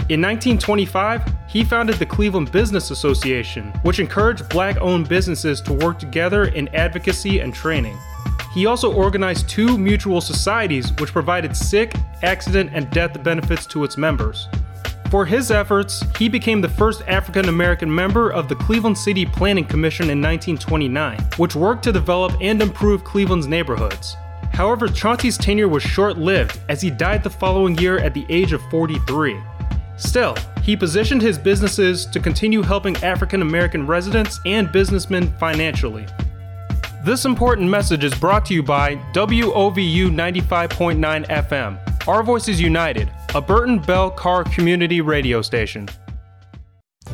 [0.07, 5.99] In 1925, he founded the Cleveland Business Association, which encouraged black owned businesses to work
[5.99, 7.97] together in advocacy and training.
[8.53, 11.93] He also organized two mutual societies which provided sick,
[12.23, 14.47] accident, and death benefits to its members.
[15.09, 19.63] For his efforts, he became the first African American member of the Cleveland City Planning
[19.63, 24.17] Commission in 1929, which worked to develop and improve Cleveland's neighborhoods.
[24.51, 28.51] However, Chauncey's tenure was short lived as he died the following year at the age
[28.51, 29.39] of 43.
[29.95, 36.05] Still, he positioned his businesses to continue helping African American residents and businessmen financially.
[37.05, 41.96] This important message is brought to you by WOVU 95.9 FM.
[42.07, 45.89] Our Voices United, a Burton Bell Carr community radio station.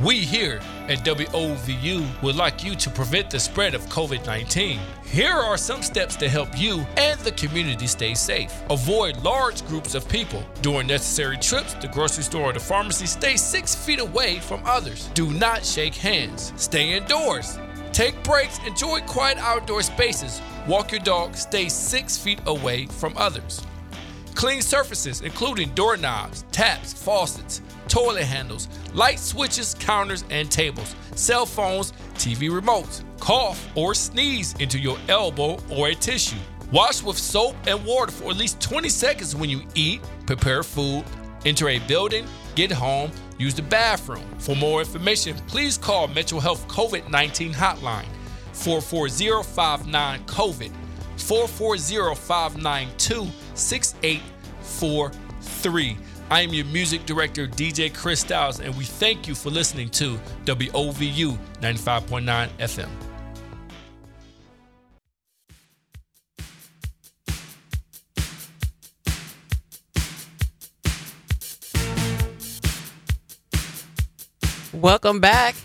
[0.04, 4.80] We here at WOVU would like you to prevent the spread of COVID 19.
[5.04, 8.54] Here are some steps to help you and the community stay safe.
[8.70, 10.44] Avoid large groups of people.
[10.62, 15.08] During necessary trips, the grocery store or the pharmacy, stay six feet away from others.
[15.16, 16.54] Do not shake hands.
[16.56, 17.58] Stay indoors.
[17.94, 18.60] Take breaks.
[18.68, 20.40] Enjoy quiet outdoor spaces.
[20.68, 21.36] Walk your dog.
[21.36, 23.64] Stay six feet away from others.
[24.34, 31.94] Clean surfaces, including doorknobs, taps, faucets, toilet handles, light switches, counters, and tables, cell phones,
[32.16, 33.04] TV remotes.
[33.20, 36.36] Cough or sneeze into your elbow or a tissue.
[36.72, 41.06] Wash with soap and water for at least 20 seconds when you eat, prepare food,
[41.46, 42.26] enter a building,
[42.56, 44.26] get home, use the bathroom.
[44.40, 48.08] For more information, please call Metro Health COVID 19 hotline
[48.54, 50.72] 440 59 COVID
[51.28, 55.24] 440 592 6842.
[55.44, 55.98] three.
[56.30, 60.18] I am your music director, DJ Chris Styles, and we thank you for listening to
[60.46, 62.90] WOVU 95.9 FM.
[74.74, 75.56] Welcome back.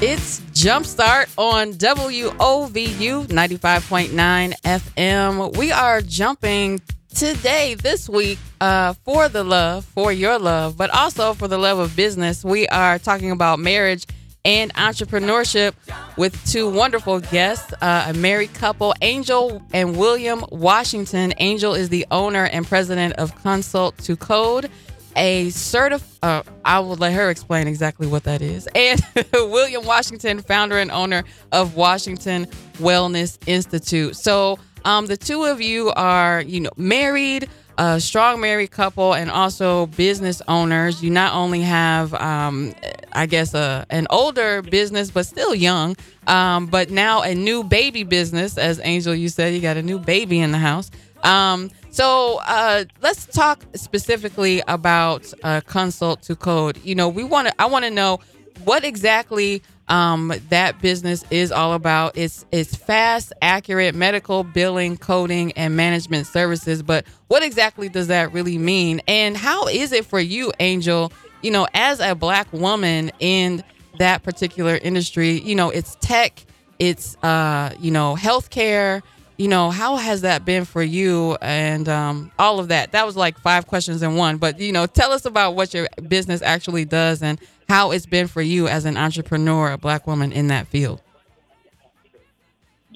[0.00, 5.56] It's Jumpstart on WOVU 95.9 FM.
[5.56, 6.80] We are jumping
[7.12, 11.80] today, this week, uh, for the love, for your love, but also for the love
[11.80, 12.44] of business.
[12.44, 14.06] We are talking about marriage
[14.44, 15.72] and entrepreneurship
[16.16, 21.34] with two wonderful guests, uh, a married couple, Angel and William Washington.
[21.38, 24.70] Angel is the owner and president of Consult to Code
[25.18, 28.68] a certif uh, I will let her explain exactly what that is.
[28.74, 29.02] And
[29.32, 32.46] William Washington, founder and owner of Washington
[32.78, 34.16] Wellness Institute.
[34.16, 39.30] So um, the two of you are, you know, married, a strong married couple, and
[39.30, 41.02] also business owners.
[41.02, 42.74] You not only have, um,
[43.12, 45.96] I guess, a, an older business, but still young,
[46.26, 48.58] um, but now a new baby business.
[48.58, 50.90] As Angel, you said, you got a new baby in the house.
[51.24, 56.78] Um, so uh, let's talk specifically about uh, consult to code.
[56.84, 57.54] You know, we want to.
[57.60, 58.20] I want to know
[58.64, 62.16] what exactly um, that business is all about.
[62.16, 66.82] It's it's fast, accurate medical billing, coding, and management services.
[66.82, 69.00] But what exactly does that really mean?
[69.08, 71.12] And how is it for you, Angel?
[71.42, 73.62] You know, as a black woman in
[73.98, 76.44] that particular industry, you know, it's tech,
[76.78, 79.02] it's uh, you know, healthcare
[79.38, 82.90] you know, how has that been for you and um, all of that?
[82.92, 84.36] That was like five questions in one.
[84.38, 88.26] But, you know, tell us about what your business actually does and how it's been
[88.26, 91.00] for you as an entrepreneur, a black woman in that field.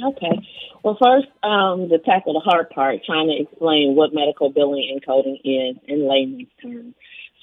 [0.05, 0.47] Okay.
[0.83, 5.05] Well, first, um, to tackle the hard part, trying to explain what medical billing and
[5.05, 6.95] coding is in layman's terms.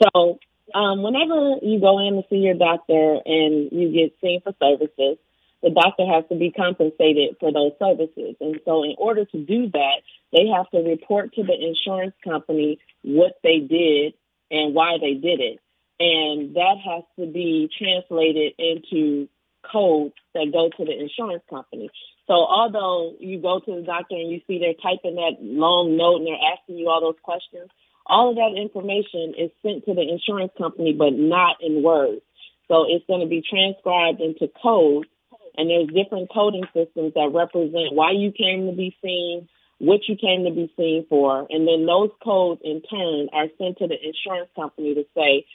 [0.04, 0.40] So,
[0.76, 5.18] um, whenever you go in to see your doctor and you get seen for services,
[5.62, 8.36] the doctor has to be compensated for those services.
[8.40, 10.02] And so, in order to do that,
[10.32, 14.14] they have to report to the insurance company what they did
[14.52, 15.60] and why they did it.
[16.00, 19.28] And that has to be translated into
[19.70, 21.90] codes that go to the insurance company.
[22.28, 26.18] So, although you go to the doctor and you see they're typing that long note
[26.18, 27.70] and they're asking you all those questions,
[28.06, 32.22] all of that information is sent to the insurance company, but not in words.
[32.70, 35.10] So, it's going to be transcribed into codes
[35.58, 39.48] and there's different coding systems that represent why you came to be seen,
[39.80, 43.78] what you came to be seen for, and then those codes in turn are sent
[43.78, 45.46] to the insurance company to say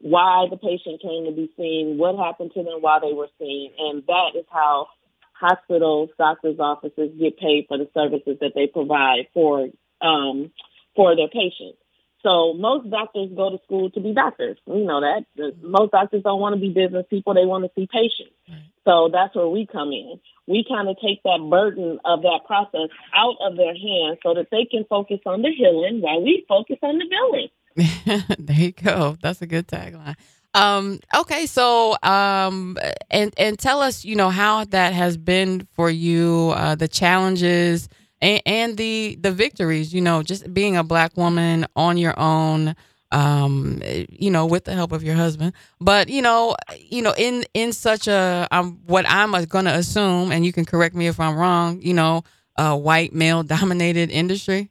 [0.00, 3.72] why the patient came to be seen, what happened to them while they were seen,
[3.78, 4.86] and that is how
[5.32, 9.68] hospitals, doctors' offices get paid for the services that they provide for
[10.00, 10.50] um,
[10.94, 11.78] for their patients.
[12.22, 14.58] So most doctors go to school to be doctors.
[14.66, 15.24] You know that.
[15.62, 17.34] Most doctors don't want to be business people.
[17.34, 18.34] They want to see patients.
[18.84, 20.18] So that's where we come in.
[20.46, 24.48] We kind of take that burden of that process out of their hands so that
[24.50, 27.48] they can focus on the healing while we focus on the billing.
[28.38, 29.16] there you go.
[29.20, 30.16] That's a good tagline.
[30.54, 32.78] Um, okay, so um,
[33.10, 37.88] and and tell us, you know, how that has been for you, uh, the challenges
[38.20, 39.92] and, and the the victories.
[39.92, 42.74] You know, just being a black woman on your own
[43.10, 47.44] um you know with the help of your husband but you know you know in
[47.54, 51.18] in such a um what i'm going to assume and you can correct me if
[51.18, 52.22] i'm wrong you know
[52.56, 54.70] a white male dominated industry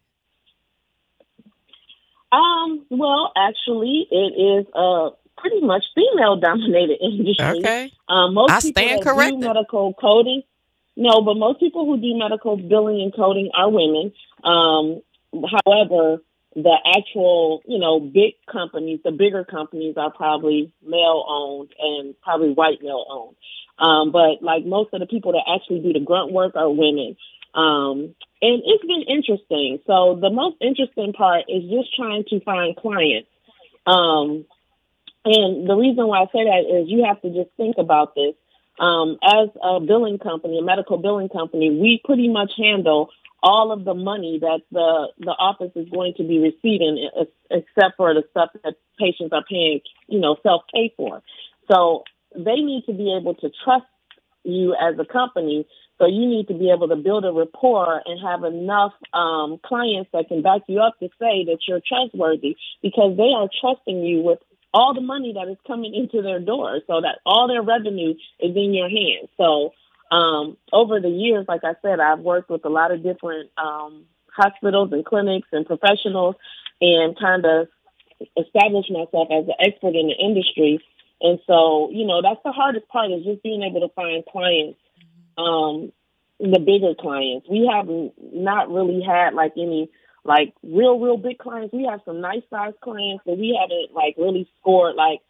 [2.31, 8.59] um well actually it is a pretty much female dominated industry okay um most I
[8.59, 9.39] people stand that corrected.
[9.39, 10.43] do medical coding
[10.97, 14.11] no, but most people who do medical billing and coding are women.
[14.43, 16.23] Um, however,
[16.55, 22.49] the actual, you know, big companies, the bigger companies are probably male owned and probably
[22.49, 23.35] white male owned.
[23.77, 27.15] Um, but like most of the people that actually do the grunt work are women.
[27.53, 29.77] Um, and it's been interesting.
[29.85, 33.29] So the most interesting part is just trying to find clients.
[33.85, 34.45] Um,
[35.25, 38.33] and the reason why I say that is you have to just think about this
[38.79, 43.09] um, as a billing company, a medical billing company, we pretty much handle
[43.41, 47.09] all of the money that the the office is going to be receiving,
[47.51, 51.21] except for the stuff that patients are paying, you know, self pay for.
[51.71, 52.03] So
[52.35, 53.85] they need to be able to trust
[54.43, 55.67] you as a company.
[55.97, 60.11] So you need to be able to build a rapport and have enough um, clients
[60.13, 64.21] that can back you up to say that you're trustworthy because they are trusting you
[64.21, 64.39] with
[64.77, 68.55] all the money that is coming into their door so that all their revenue is
[68.55, 69.27] in your hands.
[69.35, 69.73] So
[70.15, 74.05] um, over the years, like I said, I've worked with a lot of different um,
[74.29, 76.35] hospitals and clinics and professionals
[76.79, 77.67] and kind of
[78.37, 80.79] established myself as an expert in the industry.
[81.21, 84.77] And so, you know, that's the hardest part is just being able to find clients,
[85.39, 85.91] um,
[86.39, 87.47] the bigger clients.
[87.49, 87.89] We have
[88.21, 89.89] not really had like any
[90.27, 91.73] like real, real big clients.
[91.73, 95.21] We have some nice sized clients, but we haven't like really scored like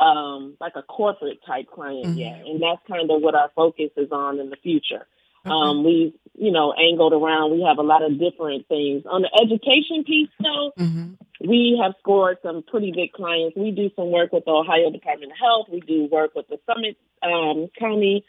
[0.00, 2.18] um like a corporate type client mm-hmm.
[2.18, 2.40] yet.
[2.46, 5.06] And that's kind of what our focus is on in the future.
[5.46, 5.54] Okay.
[5.54, 7.52] Um, we've, you know, angled around.
[7.52, 9.04] We have a lot of different things.
[9.06, 11.14] On the education piece, though, mm-hmm.
[11.48, 13.56] we have scored some pretty big clients.
[13.56, 15.66] We do some work with the Ohio Department of Health.
[15.70, 18.24] We do work with the Summit um, County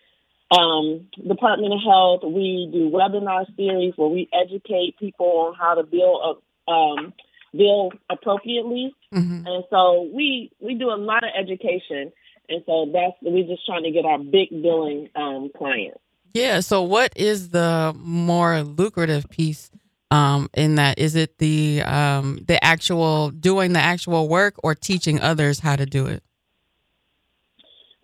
[0.51, 2.21] um, Department of Health.
[2.23, 7.13] We do webinar series where we educate people on how to bill a, um,
[7.53, 8.93] bill appropriately.
[9.13, 9.47] Mm-hmm.
[9.47, 12.11] And so we we do a lot of education.
[12.49, 15.99] And so that's we're just trying to get our big billing um, clients.
[16.33, 16.59] Yeah.
[16.59, 19.71] So, what is the more lucrative piece
[20.11, 20.99] um, in that?
[20.99, 25.85] Is it the um, the actual doing the actual work or teaching others how to
[25.85, 26.23] do it?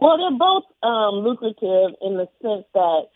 [0.03, 3.07] Well, they're both um, lucrative in the sense that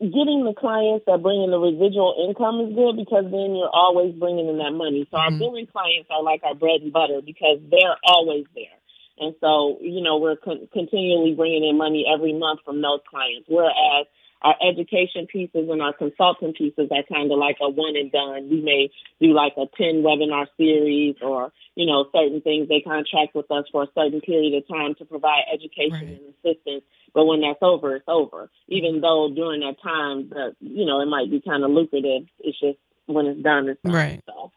[0.00, 4.16] getting the clients that bring in the residual income is good because then you're always
[4.16, 5.04] bringing in that money.
[5.12, 5.34] So mm-hmm.
[5.34, 8.78] our billing clients are like our bread and butter because they're always there.
[9.20, 13.44] And so, you know, we're con- continually bringing in money every month from those clients.
[13.44, 14.08] Whereas
[14.42, 18.48] our education pieces and our consulting pieces are kind of like a one and done.
[18.48, 22.68] We may do like a 10 webinar series or, you know, certain things.
[22.68, 26.20] They contract with us for a certain period of time to provide education right.
[26.20, 26.84] and assistance.
[27.14, 28.48] But when that's over, it's over.
[28.68, 32.28] Even though during that time, the, you know, it might be kind of lucrative.
[32.38, 33.92] It's just when it's done, it's done.
[33.92, 34.22] Right.
[34.26, 34.52] So.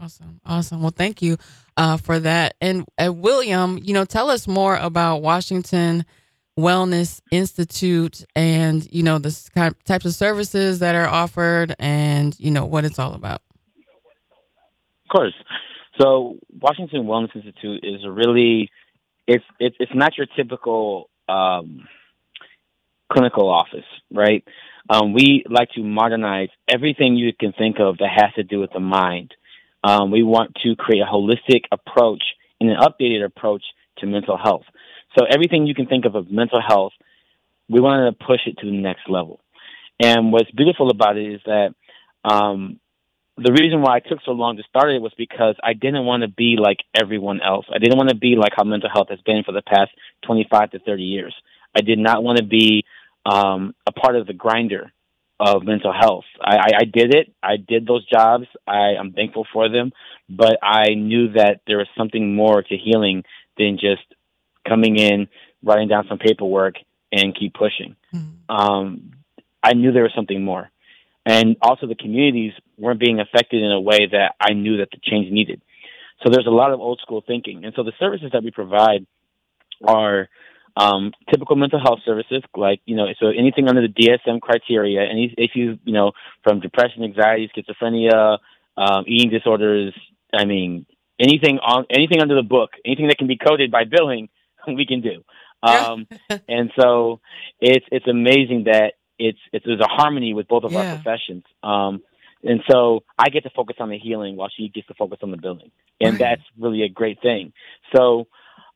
[0.00, 0.40] Awesome.
[0.44, 0.82] Awesome.
[0.82, 1.36] Well, thank you
[1.76, 2.54] uh, for that.
[2.60, 6.04] And uh, William, you know, tell us more about Washington
[6.58, 12.38] Wellness Institute and, you know, the kind of types of services that are offered and,
[12.38, 13.42] you know, what it's all about.
[15.04, 15.34] Of course.
[16.00, 18.70] So Washington Wellness Institute is a really,
[19.26, 21.88] it's, it's, it's not your typical um,
[23.12, 24.44] clinical office, right?
[24.88, 28.72] Um, we like to modernize everything you can think of that has to do with
[28.72, 29.34] the mind.
[29.84, 32.22] Um, we want to create a holistic approach
[32.60, 33.62] and an updated approach
[33.98, 34.64] to mental health.
[35.18, 36.92] So everything you can think of of mental health,
[37.68, 39.40] we wanted to push it to the next level.
[40.00, 41.74] And what's beautiful about it is that
[42.24, 42.80] um,
[43.36, 46.22] the reason why I took so long to start it was because I didn't want
[46.22, 47.66] to be like everyone else.
[47.74, 49.90] I didn't want to be like how mental health has been for the past
[50.26, 51.34] 25 to 30 years.
[51.74, 52.84] I did not want to be
[53.24, 54.92] um, a part of the grinder
[55.40, 56.24] of mental health.
[56.40, 57.32] I, I, I did it.
[57.42, 58.46] I did those jobs.
[58.66, 59.92] I, I'm thankful for them,
[60.28, 63.24] but I knew that there was something more to healing
[63.56, 64.02] than just
[64.68, 65.28] coming in,
[65.62, 66.74] writing down some paperwork,
[67.12, 67.96] and keep pushing.
[68.14, 68.54] Mm-hmm.
[68.54, 69.12] Um,
[69.62, 70.70] I knew there was something more.
[71.24, 74.98] And also, the communities weren't being affected in a way that I knew that the
[75.02, 75.62] change needed.
[76.22, 77.64] So there's a lot of old school thinking.
[77.64, 79.06] And so the services that we provide
[79.86, 80.28] are
[80.76, 85.34] um, typical mental health services, like, you know, so anything under the DSM criteria, any
[85.36, 88.38] issues, you know, from depression, anxiety, schizophrenia,
[88.76, 89.94] um, eating disorders,
[90.32, 90.86] I mean,
[91.18, 94.28] anything on anything under the book, anything that can be coded by billing,
[94.76, 95.22] we can do.
[95.62, 96.06] Um,
[96.48, 97.20] and so
[97.60, 100.80] it's it's amazing that it's, it's there's a harmony with both of yeah.
[100.80, 101.44] our professions.
[101.62, 102.02] Um,
[102.42, 105.30] and so I get to focus on the healing while she gets to focus on
[105.30, 106.18] the building, and right.
[106.18, 107.52] that's really a great thing.
[107.94, 108.26] So,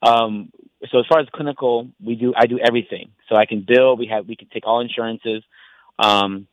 [0.03, 0.53] um,
[0.91, 3.11] so as far as clinical, we do I do everything.
[3.29, 3.97] So I can bill.
[3.97, 5.43] We have we can take all insurances.
[5.99, 6.47] Um,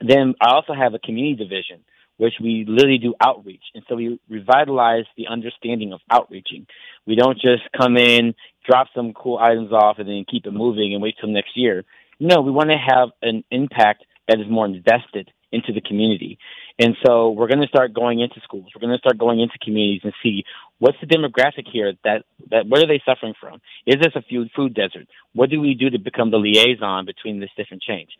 [0.00, 1.80] then I also have a community division
[2.16, 3.62] which we literally do outreach.
[3.74, 6.66] And so we revitalize the understanding of outreaching.
[7.06, 8.34] We don't just come in,
[8.68, 11.84] drop some cool items off, and then keep it moving and wait till next year.
[12.20, 16.38] No, we want to have an impact that is more invested into the community.
[16.78, 18.66] And so we're going to start going into schools.
[18.74, 20.44] We're going to start going into communities and see
[20.84, 23.58] what's the demographic here that, that what are they suffering from?
[23.86, 25.08] Is this a food, food desert?
[25.32, 28.10] What do we do to become the liaison between this different change?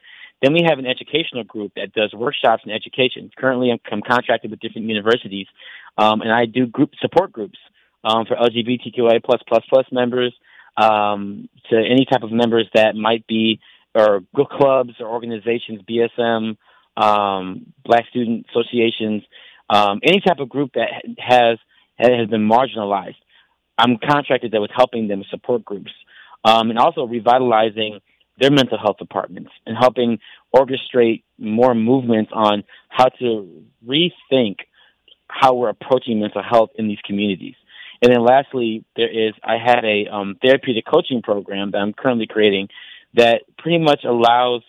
[0.40, 3.30] Then we have an educational group that does workshops and education.
[3.36, 5.46] Currently, I'm, contracted with different universities,
[5.98, 7.58] um, and I do group support groups
[8.02, 10.34] um, for LGBTQIA plus plus plus members
[10.78, 13.60] um, to any type of members that might be
[13.94, 14.22] or
[14.58, 16.56] clubs or organizations, BSM,
[16.96, 19.22] um, Black Student Associations,
[19.68, 20.88] um, any type of group that
[21.18, 21.58] has
[21.96, 23.16] has been marginalized.
[23.78, 25.90] I'm contracted that with helping them support groups
[26.44, 28.00] um, and also revitalizing
[28.38, 30.18] their mental health departments and helping
[30.54, 34.56] orchestrate more movements on how to rethink
[35.28, 37.54] how we're approaching mental health in these communities.
[38.02, 42.26] And then lastly, there is I had a um, therapeutic coaching program that I'm currently
[42.26, 42.68] creating
[43.14, 44.62] that pretty much allows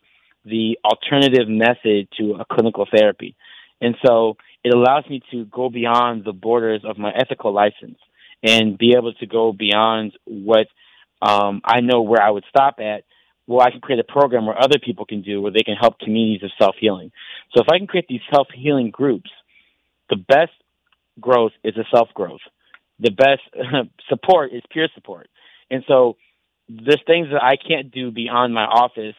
[0.45, 3.35] the alternative method to a clinical therapy.
[3.81, 7.99] And so it allows me to go beyond the borders of my ethical license
[8.41, 10.65] and be able to go beyond what
[11.21, 13.03] um, I know where I would stop at.
[13.45, 15.99] Well, I can create a program where other people can do where they can help
[15.99, 17.11] communities of self healing.
[17.53, 19.29] So if I can create these self healing groups,
[20.09, 20.53] the best
[21.21, 22.41] growth is a self growth.
[22.99, 23.43] The best
[24.09, 25.29] support is peer support.
[25.69, 26.17] And so
[26.67, 29.15] there's things that I can't do beyond my office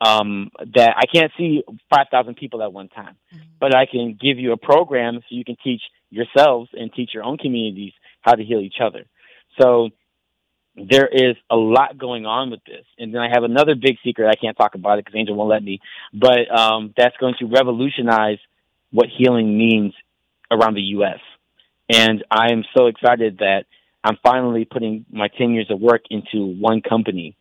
[0.00, 1.62] um, that I can't see
[1.94, 3.16] 5,000 people at one time.
[3.34, 3.44] Mm-hmm.
[3.60, 7.24] But I can give you a program so you can teach yourselves and teach your
[7.24, 9.04] own communities how to heal each other.
[9.60, 9.90] So
[10.76, 12.84] there is a lot going on with this.
[12.98, 14.28] And then I have another big secret.
[14.28, 15.80] I can't talk about it because Angel won't let me.
[16.12, 18.38] But um, that's going to revolutionize
[18.90, 19.94] what healing means
[20.50, 21.18] around the U.S.
[21.88, 23.64] And I am so excited that
[24.04, 27.36] I'm finally putting my 10 years of work into one company.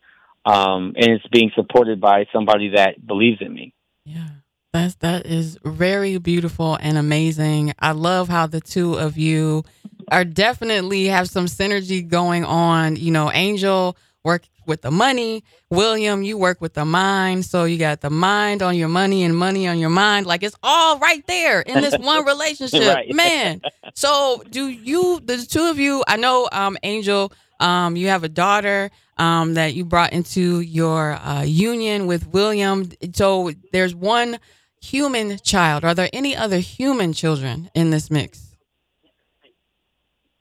[0.48, 3.74] Um, and it's being supported by somebody that believes in me.
[4.06, 4.28] Yeah.
[4.74, 7.74] That's that is very beautiful and amazing.
[7.80, 9.64] I love how the two of you
[10.12, 12.96] are definitely have some synergy going on.
[12.96, 15.44] You know, Angel work with the money.
[15.70, 17.46] William, you work with the mind.
[17.46, 20.26] So you got the mind on your money and money on your mind.
[20.26, 22.94] Like it's all right there in this one relationship.
[22.94, 23.14] right.
[23.14, 23.62] Man.
[23.96, 28.30] So do you the two of you, I know um Angel, um, you have a
[28.30, 32.90] daughter um that you brought into your uh, union with William.
[33.14, 34.40] So there's one
[34.82, 35.84] human child.
[35.84, 38.56] Are there any other human children in this mix?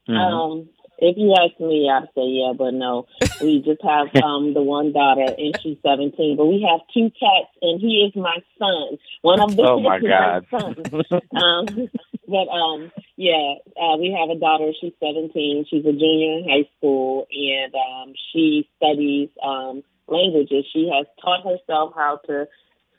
[0.07, 0.15] Mm-hmm.
[0.15, 3.05] Um, if you ask me, I'd say yeah, but no.
[3.41, 6.37] We just have um the one daughter, and she's seventeen.
[6.37, 8.97] But we have two cats, and he is my son.
[9.21, 10.45] One of them oh my is God.
[10.51, 11.21] my son.
[11.35, 11.89] um,
[12.27, 14.71] but um, yeah, uh, we have a daughter.
[14.79, 15.65] She's seventeen.
[15.69, 20.65] She's a junior in high school, and um, she studies um languages.
[20.71, 22.47] She has taught herself how to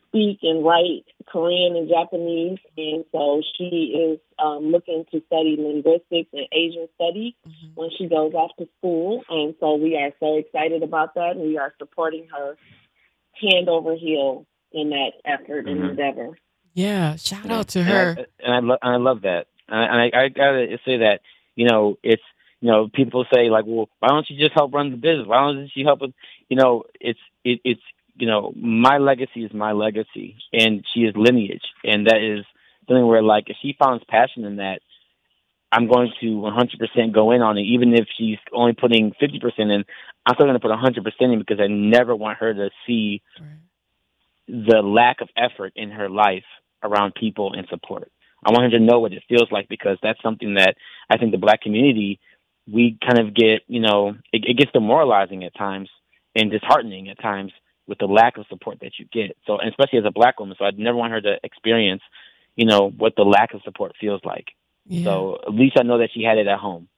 [0.09, 6.31] speak and write Korean and Japanese, and so she is um, looking to study linguistics
[6.33, 7.69] and Asian studies mm-hmm.
[7.75, 9.23] when she goes off to school.
[9.29, 11.33] And so we are so excited about that.
[11.37, 12.57] And we are supporting her
[13.41, 15.83] hand over heel in that effort mm-hmm.
[15.83, 16.39] and endeavor.
[16.79, 18.11] Yeah, shout out to her.
[18.11, 19.47] And I, and I, lo- I love that.
[19.69, 21.21] And I, I gotta say that
[21.57, 22.23] you know it's
[22.61, 25.27] you know people say like, well, why don't you just help run the business?
[25.27, 26.13] Why don't you help with
[26.49, 27.83] you know it's it, it's
[28.19, 32.45] you know, my legacy is my legacy, and she is lineage, and that is
[32.87, 34.81] something where, like, if she finds passion in that,
[35.71, 39.85] I'm going to 100% go in on it, even if she's only putting 50% in.
[40.27, 44.67] I'm still going to put 100% in because I never want her to see right.
[44.67, 46.45] the lack of effort in her life
[46.83, 48.11] around people and support.
[48.45, 50.77] I want her to know what it feels like because that's something that
[51.11, 52.21] I think the black community
[52.71, 55.89] we kind of get, you know, it, it gets demoralizing at times
[56.35, 57.53] and disheartening at times
[57.87, 59.37] with the lack of support that you get.
[59.47, 62.03] So, especially as a black woman, so I'd never want her to experience,
[62.57, 64.49] you know, what the lack of support feels like.
[64.87, 65.05] Yeah.
[65.05, 66.89] So at least I know that she had it at home.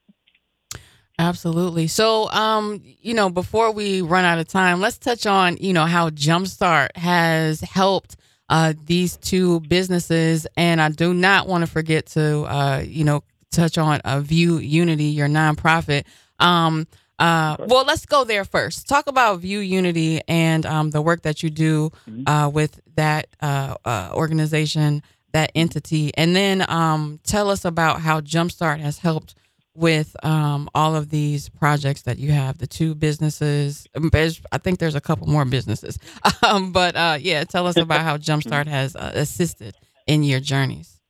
[1.19, 1.87] Absolutely.
[1.87, 5.85] So, um, you know, before we run out of time, let's touch on, you know,
[5.85, 8.17] how Jumpstart has helped
[8.51, 10.47] uh, these two businesses.
[10.57, 14.59] And I do not want to forget to, uh, you know, touch on uh, View
[14.59, 16.05] Unity, your nonprofit.
[16.39, 16.87] Um,
[17.19, 18.89] uh, well, let's go there first.
[18.89, 22.27] Talk about View Unity and um, the work that you do mm-hmm.
[22.27, 28.21] uh, with that uh, uh, organization, that entity, and then um, tell us about how
[28.21, 29.35] Jumpstart has helped
[29.81, 32.59] with um, all of these projects that you have.
[32.59, 33.87] The two businesses.
[33.95, 34.11] Um,
[34.53, 35.99] I think there's a couple more businesses,
[36.43, 39.75] um, but uh, yeah, tell us about how Jumpstart has assisted
[40.07, 41.01] in your journeys.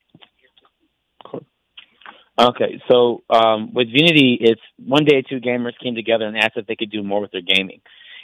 [2.38, 6.66] Okay, so um, with Unity, it's one day two gamers came together and asked if
[6.66, 7.82] they could do more with their gaming.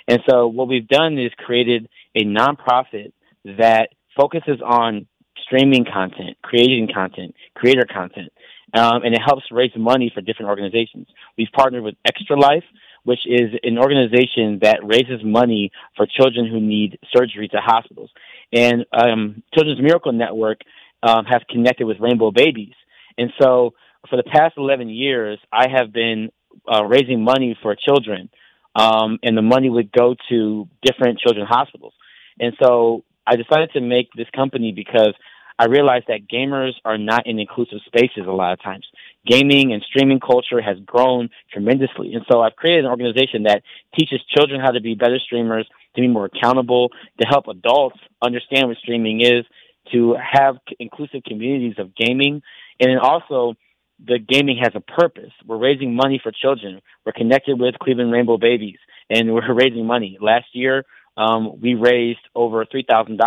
[0.08, 3.12] And so what we've done is created a nonprofit
[3.44, 5.06] that focuses on
[5.42, 8.32] streaming content, creating content, creator content,
[8.76, 11.06] um, and it helps raise money for different organizations.
[11.38, 12.64] We've partnered with Extra Life,
[13.04, 18.10] which is an organization that raises money for children who need surgery to hospitals.
[18.52, 20.60] And um, Children's Miracle Network
[21.02, 22.74] um, has connected with Rainbow Babies.
[23.16, 23.74] And so
[24.10, 26.30] for the past 11 years, I have been
[26.70, 28.28] uh, raising money for children,
[28.74, 31.94] um, and the money would go to different children's hospitals.
[32.38, 35.14] And so I decided to make this company because
[35.58, 38.86] I realized that gamers are not in inclusive spaces a lot of times.
[39.26, 42.14] Gaming and streaming culture has grown tremendously.
[42.14, 43.62] And so I've created an organization that
[43.98, 46.90] teaches children how to be better streamers, to be more accountable,
[47.20, 49.44] to help adults understand what streaming is,
[49.92, 52.42] to have inclusive communities of gaming,
[52.80, 53.54] and then also
[54.04, 55.32] the gaming has a purpose.
[55.46, 56.82] We're raising money for children.
[57.04, 58.78] We're connected with Cleveland Rainbow Babies,
[59.08, 60.18] and we're raising money.
[60.20, 60.84] Last year,
[61.16, 63.18] um, we raised over three thousand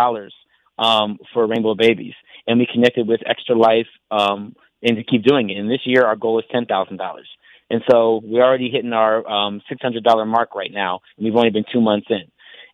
[0.80, 2.14] um, for Rainbow Babies,
[2.46, 5.58] and we connected with Extra Life, um, and to keep doing it.
[5.58, 7.28] And this year, our goal is ten thousand dollars.
[7.70, 11.00] And so we're already hitting our um, $600 mark right now.
[11.16, 12.24] And we've only been two months in.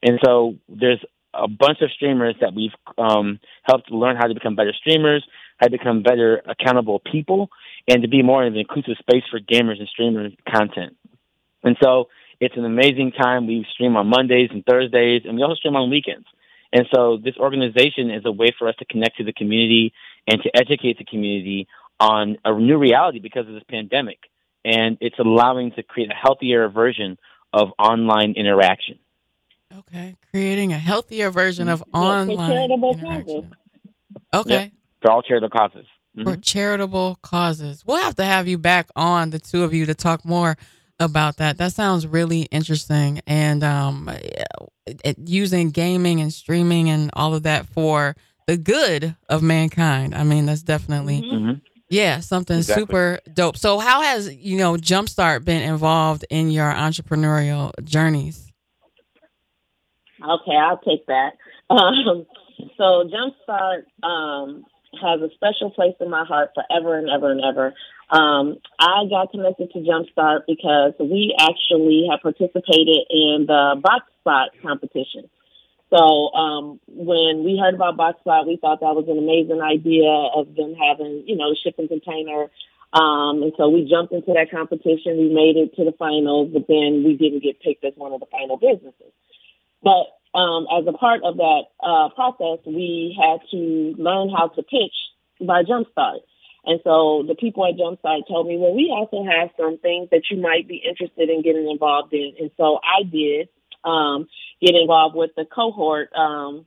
[0.03, 1.05] And so there's
[1.35, 5.25] a bunch of streamers that we've um, helped learn how to become better streamers,
[5.59, 7.51] how to become better accountable people,
[7.89, 10.97] and to be more of an inclusive space for gamers and streamers content.
[11.63, 12.09] And so
[12.41, 13.47] it's an amazing time.
[13.47, 16.27] We stream on Mondays and Thursdays, and we also stream on weekends.
[16.77, 19.95] And so this organization is a way for us to connect to the community
[20.27, 21.69] and to educate the community
[21.99, 24.19] on a new reality because of this pandemic.
[24.63, 27.17] And it's allowing to create a healthier version
[27.51, 28.99] of online interaction.
[29.75, 33.45] Okay, creating a healthier version of online for charitable causes.
[34.35, 34.73] Okay, yep.
[35.01, 35.87] for all charitable causes.
[36.15, 36.31] Mm-hmm.
[36.31, 39.95] For charitable causes, we'll have to have you back on the two of you to
[39.95, 40.59] talk more
[40.99, 41.59] about that.
[41.59, 44.11] That sounds really interesting, and um,
[44.87, 48.17] it, using gaming and streaming and all of that for
[48.47, 50.15] the good of mankind.
[50.15, 51.23] I mean, that's definitely.
[51.23, 51.53] Mm-hmm.
[51.89, 52.83] Yeah, something exactly.
[52.83, 53.57] super dope.
[53.57, 58.53] So, how has you know Jumpstart been involved in your entrepreneurial journeys?
[60.23, 61.33] Okay, I'll take that.
[61.69, 62.27] Um,
[62.77, 64.65] so Jumpstart um,
[65.03, 67.75] has a special place in my heart forever and ever and ever.
[68.09, 74.51] Um, I got connected to Jumpstart because we actually have participated in the Box Spot
[74.63, 75.29] competition.
[75.91, 80.11] So um, when we heard about Box Spot, we thought that was an amazing idea
[80.11, 82.51] of them having, you know, shipping container.
[82.93, 85.19] Um, and so we jumped into that competition.
[85.19, 88.21] We made it to the finals, but then we didn't get picked as one of
[88.21, 89.13] the final businesses.
[89.83, 94.63] But um, as a part of that uh, process, we had to learn how to
[94.63, 94.95] pitch
[95.41, 96.23] by Jumpstart.
[96.67, 100.23] And so the people at Jumpstart told me, well, we also have some things that
[100.31, 102.35] you might be interested in getting involved in.
[102.41, 103.49] And so I did
[103.85, 104.29] um,
[104.61, 106.67] get involved with the cohort um,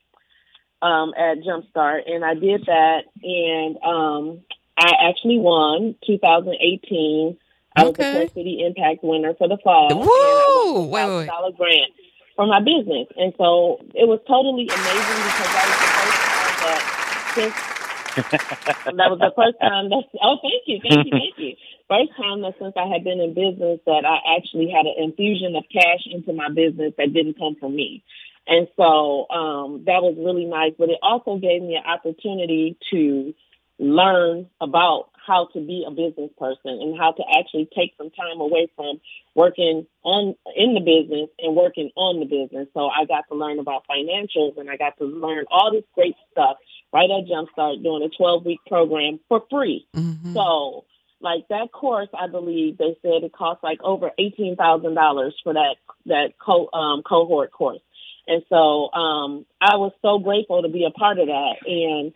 [0.81, 3.03] um, at Jumpstart, and I did that.
[3.21, 4.41] And um,
[4.77, 7.37] I actually won 2018.
[7.75, 9.89] I was the City Impact winner for the fall.
[9.89, 10.95] Woo!
[10.95, 11.91] And I won a $1,000 grant
[12.37, 13.07] for my business.
[13.17, 17.78] And so it was totally amazing because that was the first time that since
[18.95, 21.55] that was the first time that oh thank you, thank you, thank you.
[21.87, 25.55] First time that since I had been in business that I actually had an infusion
[25.55, 28.03] of cash into my business that didn't come from me.
[28.47, 33.33] And so um, that was really nice, but it also gave me an opportunity to
[33.77, 38.41] learn about how to be a business person and how to actually take some time
[38.41, 38.99] away from
[39.35, 42.67] working on in the business and working on the business.
[42.73, 46.15] So I got to learn about financials and I got to learn all this great
[46.31, 46.57] stuff
[46.93, 49.87] right at Jumpstart doing a 12 week program for free.
[49.95, 50.33] Mm-hmm.
[50.33, 50.85] So
[51.21, 55.53] like that course, I believe they said it cost like over eighteen thousand dollars for
[55.53, 55.75] that
[56.05, 57.81] that co- um, cohort course.
[58.25, 61.55] And so um, I was so grateful to be a part of that.
[61.65, 62.13] And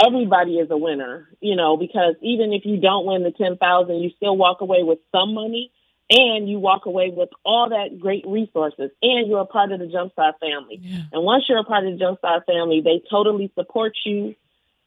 [0.00, 4.10] everybody is a winner, you know, because even if you don't win the 10,000, you
[4.16, 5.72] still walk away with some money
[6.08, 9.86] and you walk away with all that great resources and you're a part of the
[9.86, 10.80] Jumpstart family.
[10.80, 11.02] Yeah.
[11.12, 14.36] And once you're a part of the Jumpstart family, they totally support you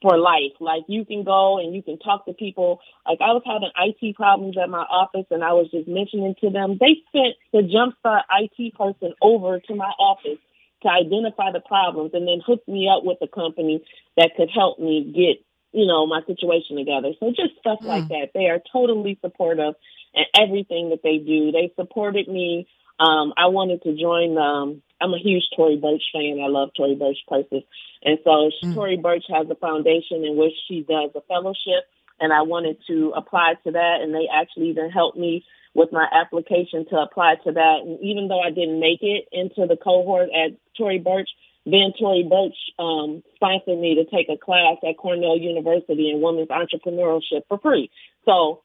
[0.01, 0.55] for life.
[0.59, 2.79] Like you can go and you can talk to people.
[3.05, 6.49] Like I was having IT problems at my office and I was just mentioning to
[6.49, 10.39] them, they sent the Jumpstart IT person over to my office
[10.83, 13.83] to identify the problems and then hook me up with a company
[14.15, 15.43] that could help me get,
[15.77, 17.11] you know, my situation together.
[17.19, 17.87] So just stuff mm.
[17.87, 18.29] like that.
[18.33, 19.73] They are totally supportive
[20.13, 21.51] in everything that they do.
[21.51, 22.67] They supported me.
[22.99, 26.39] Um, I wanted to join um I'm a huge Tory Burch fan.
[26.43, 27.63] I love Tory Burch purses.
[28.03, 28.73] And so mm.
[28.73, 31.87] Tory Burch has a foundation in which she does a fellowship
[32.19, 36.05] and I wanted to apply to that and they actually even helped me with my
[36.11, 37.77] application to apply to that.
[37.85, 41.29] And even though I didn't make it into the cohort at Tory Burch,
[41.65, 46.49] then Tory Burch um, sponsored me to take a class at Cornell University in women's
[46.49, 47.91] entrepreneurship for free.
[48.25, 48.63] So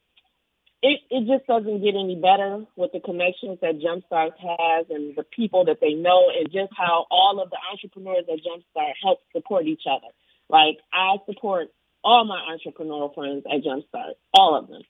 [0.81, 5.23] it, it just doesn't get any better with the connections that Jumpstart has and the
[5.23, 9.65] people that they know and just how all of the entrepreneurs at Jumpstart help support
[9.65, 10.07] each other.
[10.49, 11.69] Like I support
[12.03, 14.83] all my entrepreneurial friends at Jumpstart, all of them.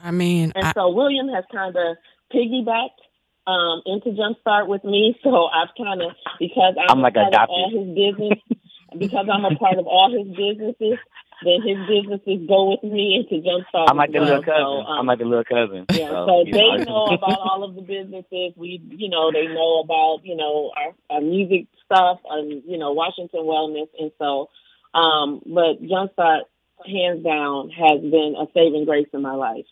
[0.00, 1.96] I mean, and I, so William has kind of
[2.32, 3.02] piggybacked
[3.48, 5.18] um, into Jumpstart with me.
[5.24, 8.38] So I've kind of because I'm, I'm like a part of all his business,
[8.98, 10.98] because I'm a part of all his businesses.
[11.44, 13.86] Then his businesses go with me into Jumpstart.
[13.88, 14.82] I'm like the little cousin.
[14.82, 15.86] So, um, I'm like the little cousin.
[15.90, 16.84] Yeah, so, so they know.
[16.84, 18.54] know about all of the businesses.
[18.56, 22.92] We, you know, they know about you know our, our music stuff and you know
[22.92, 24.50] Washington Wellness, and so.
[24.94, 26.42] Um, but Jumpstart,
[26.84, 29.66] hands down, has been a saving grace in my life.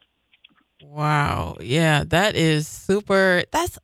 [0.82, 1.56] Wow.
[1.60, 3.44] Yeah, that is super.
[3.50, 3.78] That's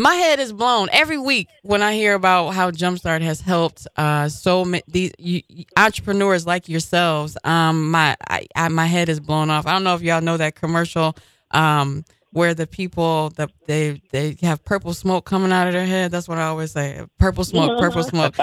[0.00, 4.30] my head is blown every week when I hear about how Jumpstart has helped uh,
[4.30, 5.42] so many these you,
[5.76, 7.36] entrepreneurs like yourselves.
[7.44, 9.66] Um, my I, I, my head is blown off.
[9.66, 11.14] I don't know if y'all know that commercial
[11.50, 16.10] um, where the people that they they have purple smoke coming out of their head.
[16.10, 17.04] That's what I always say.
[17.18, 18.36] Purple smoke, purple smoke.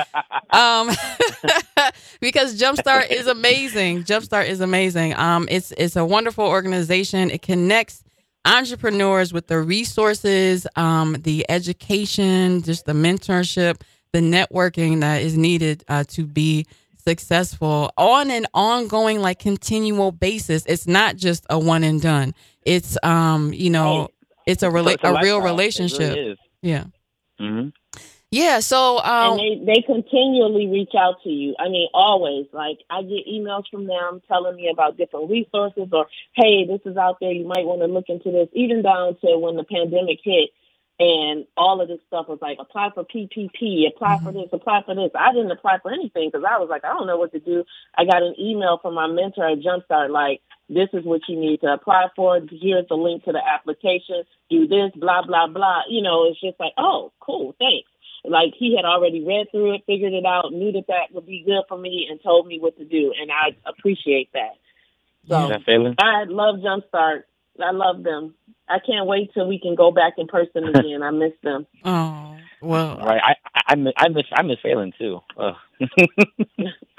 [0.51, 0.91] Um,
[2.21, 4.03] because Jumpstart is amazing.
[4.03, 5.15] Jumpstart is amazing.
[5.15, 7.31] Um, it's it's a wonderful organization.
[7.31, 8.03] It connects
[8.47, 13.81] entrepreneurs with the resources, um, the education, just the mentorship,
[14.13, 16.65] the networking that is needed uh, to be
[16.97, 20.65] successful on an ongoing, like continual basis.
[20.65, 22.33] It's not just a one and done.
[22.63, 24.09] It's um, you know,
[24.45, 26.15] it's a rela- a, a, real relationship.
[26.15, 26.85] Really yeah.
[27.39, 27.69] Mm-hmm.
[28.29, 31.55] Yeah, so um, and they they continually reach out to you.
[31.57, 32.47] I mean, always.
[32.51, 36.97] Like I get emails from them telling me about different resources, or hey, this is
[36.97, 37.31] out there.
[37.31, 38.49] You might want to look into this.
[38.51, 40.49] Even down to when the pandemic hit,
[40.99, 44.25] and all of this stuff was like apply for PPP, apply mm-hmm.
[44.25, 45.11] for this, apply for this.
[45.15, 47.63] I didn't apply for anything because I was like, I don't know what to do.
[47.95, 51.61] I got an email from my mentor at Jumpstart like, this is what you need
[51.61, 52.41] to apply for.
[52.51, 54.23] Here's the link to the application.
[54.49, 55.83] Do this, blah blah blah.
[55.87, 57.87] You know, it's just like, oh, cool, thanks.
[58.27, 61.43] Like he had already read through it, figured it out, knew that that would be
[61.45, 64.57] good for me, and told me what to do, and I appreciate that.
[65.27, 67.23] So I love Jumpstart.
[67.61, 68.35] I love them.
[68.69, 71.01] I can't wait till we can go back in person again.
[71.03, 71.65] I miss them.
[71.83, 73.21] Oh well, right.
[73.23, 75.19] I I, I miss I miss Phelan too.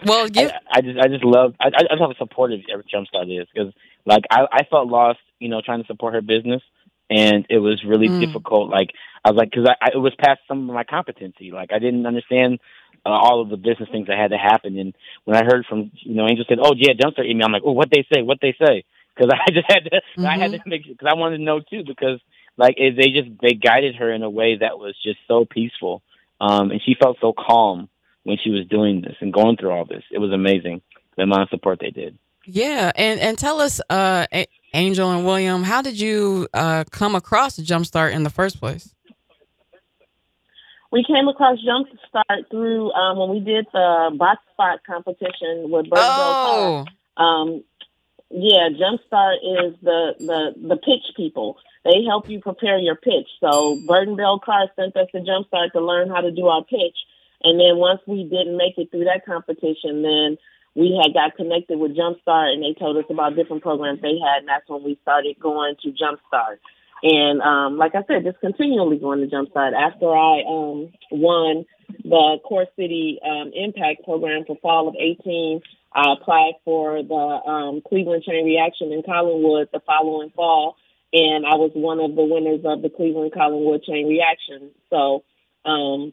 [0.06, 0.50] well, give...
[0.50, 3.72] I, I, just I just love I I just how supportive every Jumpstart is because
[4.06, 6.62] like I I felt lost, you know, trying to support her business,
[7.10, 8.20] and it was really mm.
[8.20, 8.70] difficult.
[8.70, 8.90] Like
[9.24, 11.50] I was like, because I, I it was past some of my competency.
[11.50, 12.60] Like I didn't understand
[13.04, 14.78] uh, all of the business things that had to happen.
[14.78, 14.94] And
[15.24, 17.72] when I heard from you know Angel said, "Oh yeah, Jumpstart email," I'm like, "Oh,
[17.72, 18.22] what they say?
[18.22, 18.84] What they say?"
[19.14, 20.26] Because I just had to mm-hmm.
[20.26, 20.70] I had to mm-hmm.
[20.70, 22.20] make because I wanted to know too because
[22.56, 26.02] like it, they just they guided her in a way that was just so peaceful,
[26.40, 27.88] um, and she felt so calm
[28.24, 30.02] when she was doing this and going through all this.
[30.10, 30.82] It was amazing
[31.16, 32.18] the amount of support they did.
[32.44, 34.26] Yeah, and and tell us, uh,
[34.74, 38.94] Angel and William, how did you uh, come across Jumpstart in the first place?
[40.90, 45.98] We came across Jumpstart through um, when we did the box spot competition with Bird
[46.00, 46.84] oh.
[47.16, 47.64] Um,
[48.30, 51.58] yeah, Jumpstart is the, the the pitch people.
[51.84, 53.28] They help you prepare your pitch.
[53.40, 56.96] So Burton Bell Carr sent us to Jumpstart to learn how to do our pitch.
[57.42, 60.36] And then once we didn't make it through that competition, then
[60.74, 64.40] we had got connected with Jumpstart and they told us about different programs they had.
[64.40, 66.58] And that's when we started going to Jumpstart.
[67.02, 69.72] And um, like I said, just continually going to Jumpstart.
[69.72, 71.64] After I um, won
[72.04, 75.60] the Core City um, Impact Program for fall of 18,
[75.92, 80.76] I applied for the um, Cleveland Chain Reaction in Collinwood the following fall,
[81.12, 84.70] and I was one of the winners of the Cleveland Collinwood Chain Reaction.
[84.90, 85.24] So
[85.64, 86.12] um,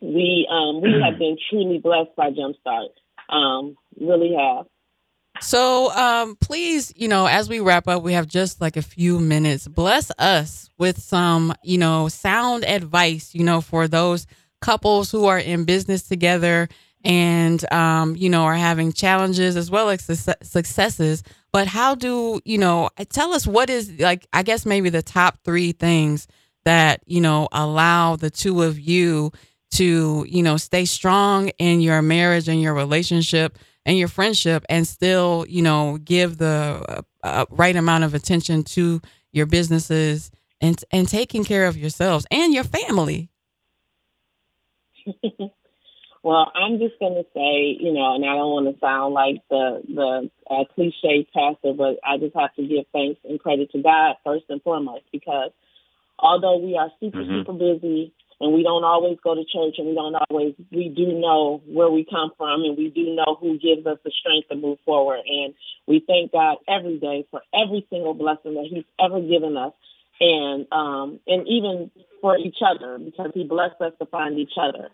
[0.00, 2.88] we um, we have been truly blessed by Jumpstart.
[3.30, 4.66] Um, really have.
[5.40, 9.20] So, um, please, you know, as we wrap up, we have just like a few
[9.20, 9.66] minutes.
[9.68, 14.26] Bless us with some, you know, sound advice, you know, for those
[14.60, 16.68] couples who are in business together
[17.04, 20.04] and um, you know are having challenges as well as
[20.42, 21.22] successes
[21.52, 25.38] but how do you know tell us what is like i guess maybe the top
[25.44, 26.28] three things
[26.64, 29.32] that you know allow the two of you
[29.72, 34.86] to you know stay strong in your marriage and your relationship and your friendship and
[34.86, 39.00] still you know give the uh, uh right amount of attention to
[39.32, 43.30] your businesses and and taking care of yourselves and your family
[46.22, 49.36] Well, I'm just going to say, you know, and I don't want to sound like
[49.48, 53.82] the the uh, cliche pastor, but I just have to give thanks and credit to
[53.82, 55.50] God first and foremost because
[56.18, 57.40] although we are super mm-hmm.
[57.40, 61.12] super busy and we don't always go to church and we don't always we do
[61.12, 64.56] know where we come from and we do know who gives us the strength to
[64.56, 65.20] move forward.
[65.26, 65.54] And
[65.86, 69.72] we thank God every day for every single blessing that He's ever given us
[70.20, 74.90] and um and even for each other because He blessed us to find each other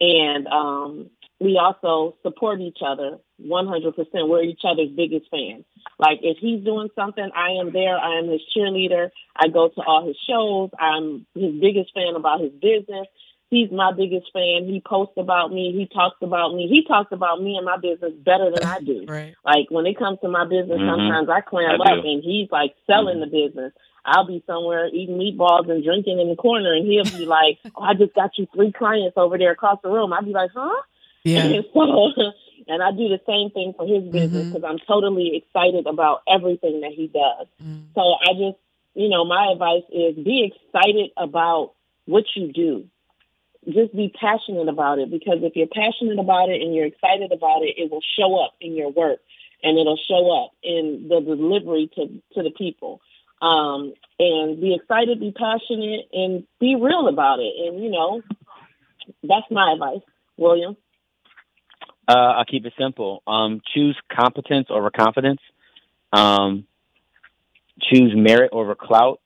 [0.00, 3.94] and um, we also support each other 100%.
[4.28, 5.64] We're each other's biggest fans.
[5.98, 7.96] Like if he's doing something, I am there.
[7.96, 9.10] I am his cheerleader.
[9.36, 10.70] I go to all his shows.
[10.78, 13.06] I'm his biggest fan about his business.
[13.50, 14.66] He's my biggest fan.
[14.66, 15.72] He posts about me.
[15.72, 16.68] He talks about me.
[16.68, 19.06] He talks about me and my business better than I do.
[19.08, 19.34] right.
[19.44, 20.90] Like when it comes to my business, mm-hmm.
[20.90, 23.30] sometimes I clam I up and he's like selling mm-hmm.
[23.30, 23.72] the business.
[24.04, 27.82] I'll be somewhere eating meatballs and drinking in the corner, and he'll be like, oh,
[27.82, 30.82] "I just got you three clients over there across the room." I'd be like, "Huh?"
[31.24, 31.44] Yeah.
[31.48, 32.32] And so,
[32.68, 34.64] and I do the same thing for his business because mm-hmm.
[34.64, 37.46] I'm totally excited about everything that he does.
[37.62, 37.86] Mm.
[37.94, 38.58] So I just,
[38.94, 41.72] you know, my advice is be excited about
[42.04, 42.86] what you do.
[43.66, 47.62] Just be passionate about it because if you're passionate about it and you're excited about
[47.62, 49.20] it, it will show up in your work
[49.62, 53.00] and it'll show up in the delivery to to the people.
[53.40, 57.52] Um, and be excited, be passionate, and be real about it.
[57.66, 58.22] And you know,
[59.22, 60.02] that's my advice,
[60.36, 60.76] William.
[62.08, 63.22] Uh, I'll keep it simple.
[63.26, 65.40] Um, choose competence over confidence.
[66.12, 66.66] Um,
[67.80, 69.20] choose merit over clout.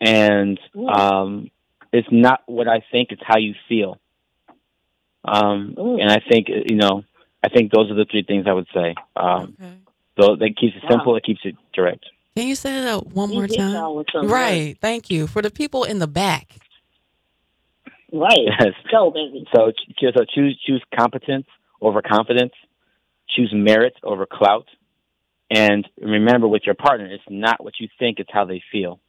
[0.00, 0.58] And
[0.92, 1.50] um,
[1.92, 3.98] it's not what I think; it's how you feel.
[5.24, 7.04] Um, and I think you know,
[7.42, 8.94] I think those are the three things I would say.
[9.14, 9.74] Um, okay.
[10.20, 11.12] So that keeps it simple.
[11.12, 11.18] Wow.
[11.18, 12.04] It keeps it direct.
[12.36, 13.74] Can you say that one more time?
[14.26, 14.76] Right.
[14.80, 16.48] Thank you for the people in the back.
[18.12, 18.40] Right.
[18.46, 18.74] Yes.
[18.90, 19.46] So busy.
[19.54, 21.46] So, so choose choose competence
[21.80, 22.52] over confidence.
[23.28, 24.66] Choose merit over clout.
[25.50, 29.00] And remember, with your partner, it's not what you think; it's how they feel.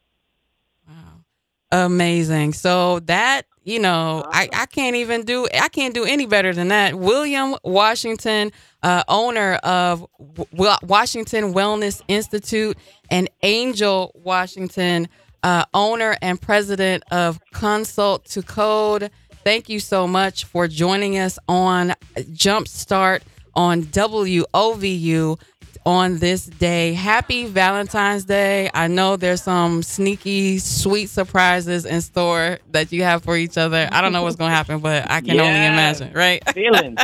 [0.86, 1.13] Wow.
[1.74, 2.52] Amazing.
[2.52, 6.68] So that you know, I, I can't even do I can't do any better than
[6.68, 6.94] that.
[6.94, 8.52] William Washington,
[8.84, 10.06] uh, owner of
[10.36, 12.78] w- Washington Wellness Institute,
[13.10, 15.08] and Angel Washington,
[15.42, 19.10] uh, owner and president of Consult to Code.
[19.42, 23.22] Thank you so much for joining us on Jumpstart
[23.56, 25.40] on WOVU
[25.86, 26.94] on this day.
[26.94, 28.70] Happy Valentine's Day.
[28.72, 33.88] I know there's some sneaky, sweet surprises in store that you have for each other.
[33.92, 35.42] I don't know what's going to happen, but I can yeah.
[35.42, 36.42] only imagine, right?
[36.54, 36.98] feelings.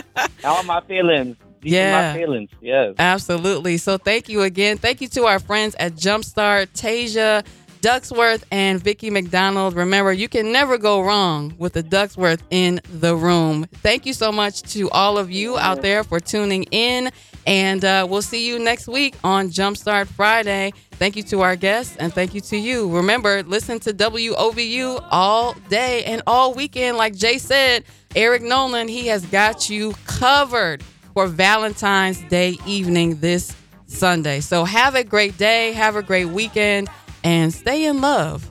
[0.44, 1.36] All my feelings.
[1.60, 2.12] These yeah.
[2.12, 2.50] my feelings.
[2.62, 2.94] Yes.
[2.98, 3.76] Absolutely.
[3.76, 4.78] So thank you again.
[4.78, 7.44] Thank you to our friends at Jumpstart, Tasia,
[7.82, 9.74] Ducksworth and Vicki McDonald.
[9.74, 13.66] Remember, you can never go wrong with the Ducksworth in the room.
[13.82, 17.10] Thank you so much to all of you out there for tuning in.
[17.46, 20.72] And uh, we'll see you next week on Jumpstart Friday.
[20.92, 22.94] Thank you to our guests and thank you to you.
[22.94, 26.96] Remember, listen to WOVU all day and all weekend.
[26.96, 27.84] Like Jay said,
[28.14, 30.82] Eric Nolan, he has got you covered
[31.14, 34.40] for Valentine's Day evening this Sunday.
[34.40, 35.72] So have a great day.
[35.72, 36.88] Have a great weekend
[37.24, 38.50] and stay in love.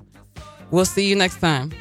[0.71, 1.71] We'll see you next time.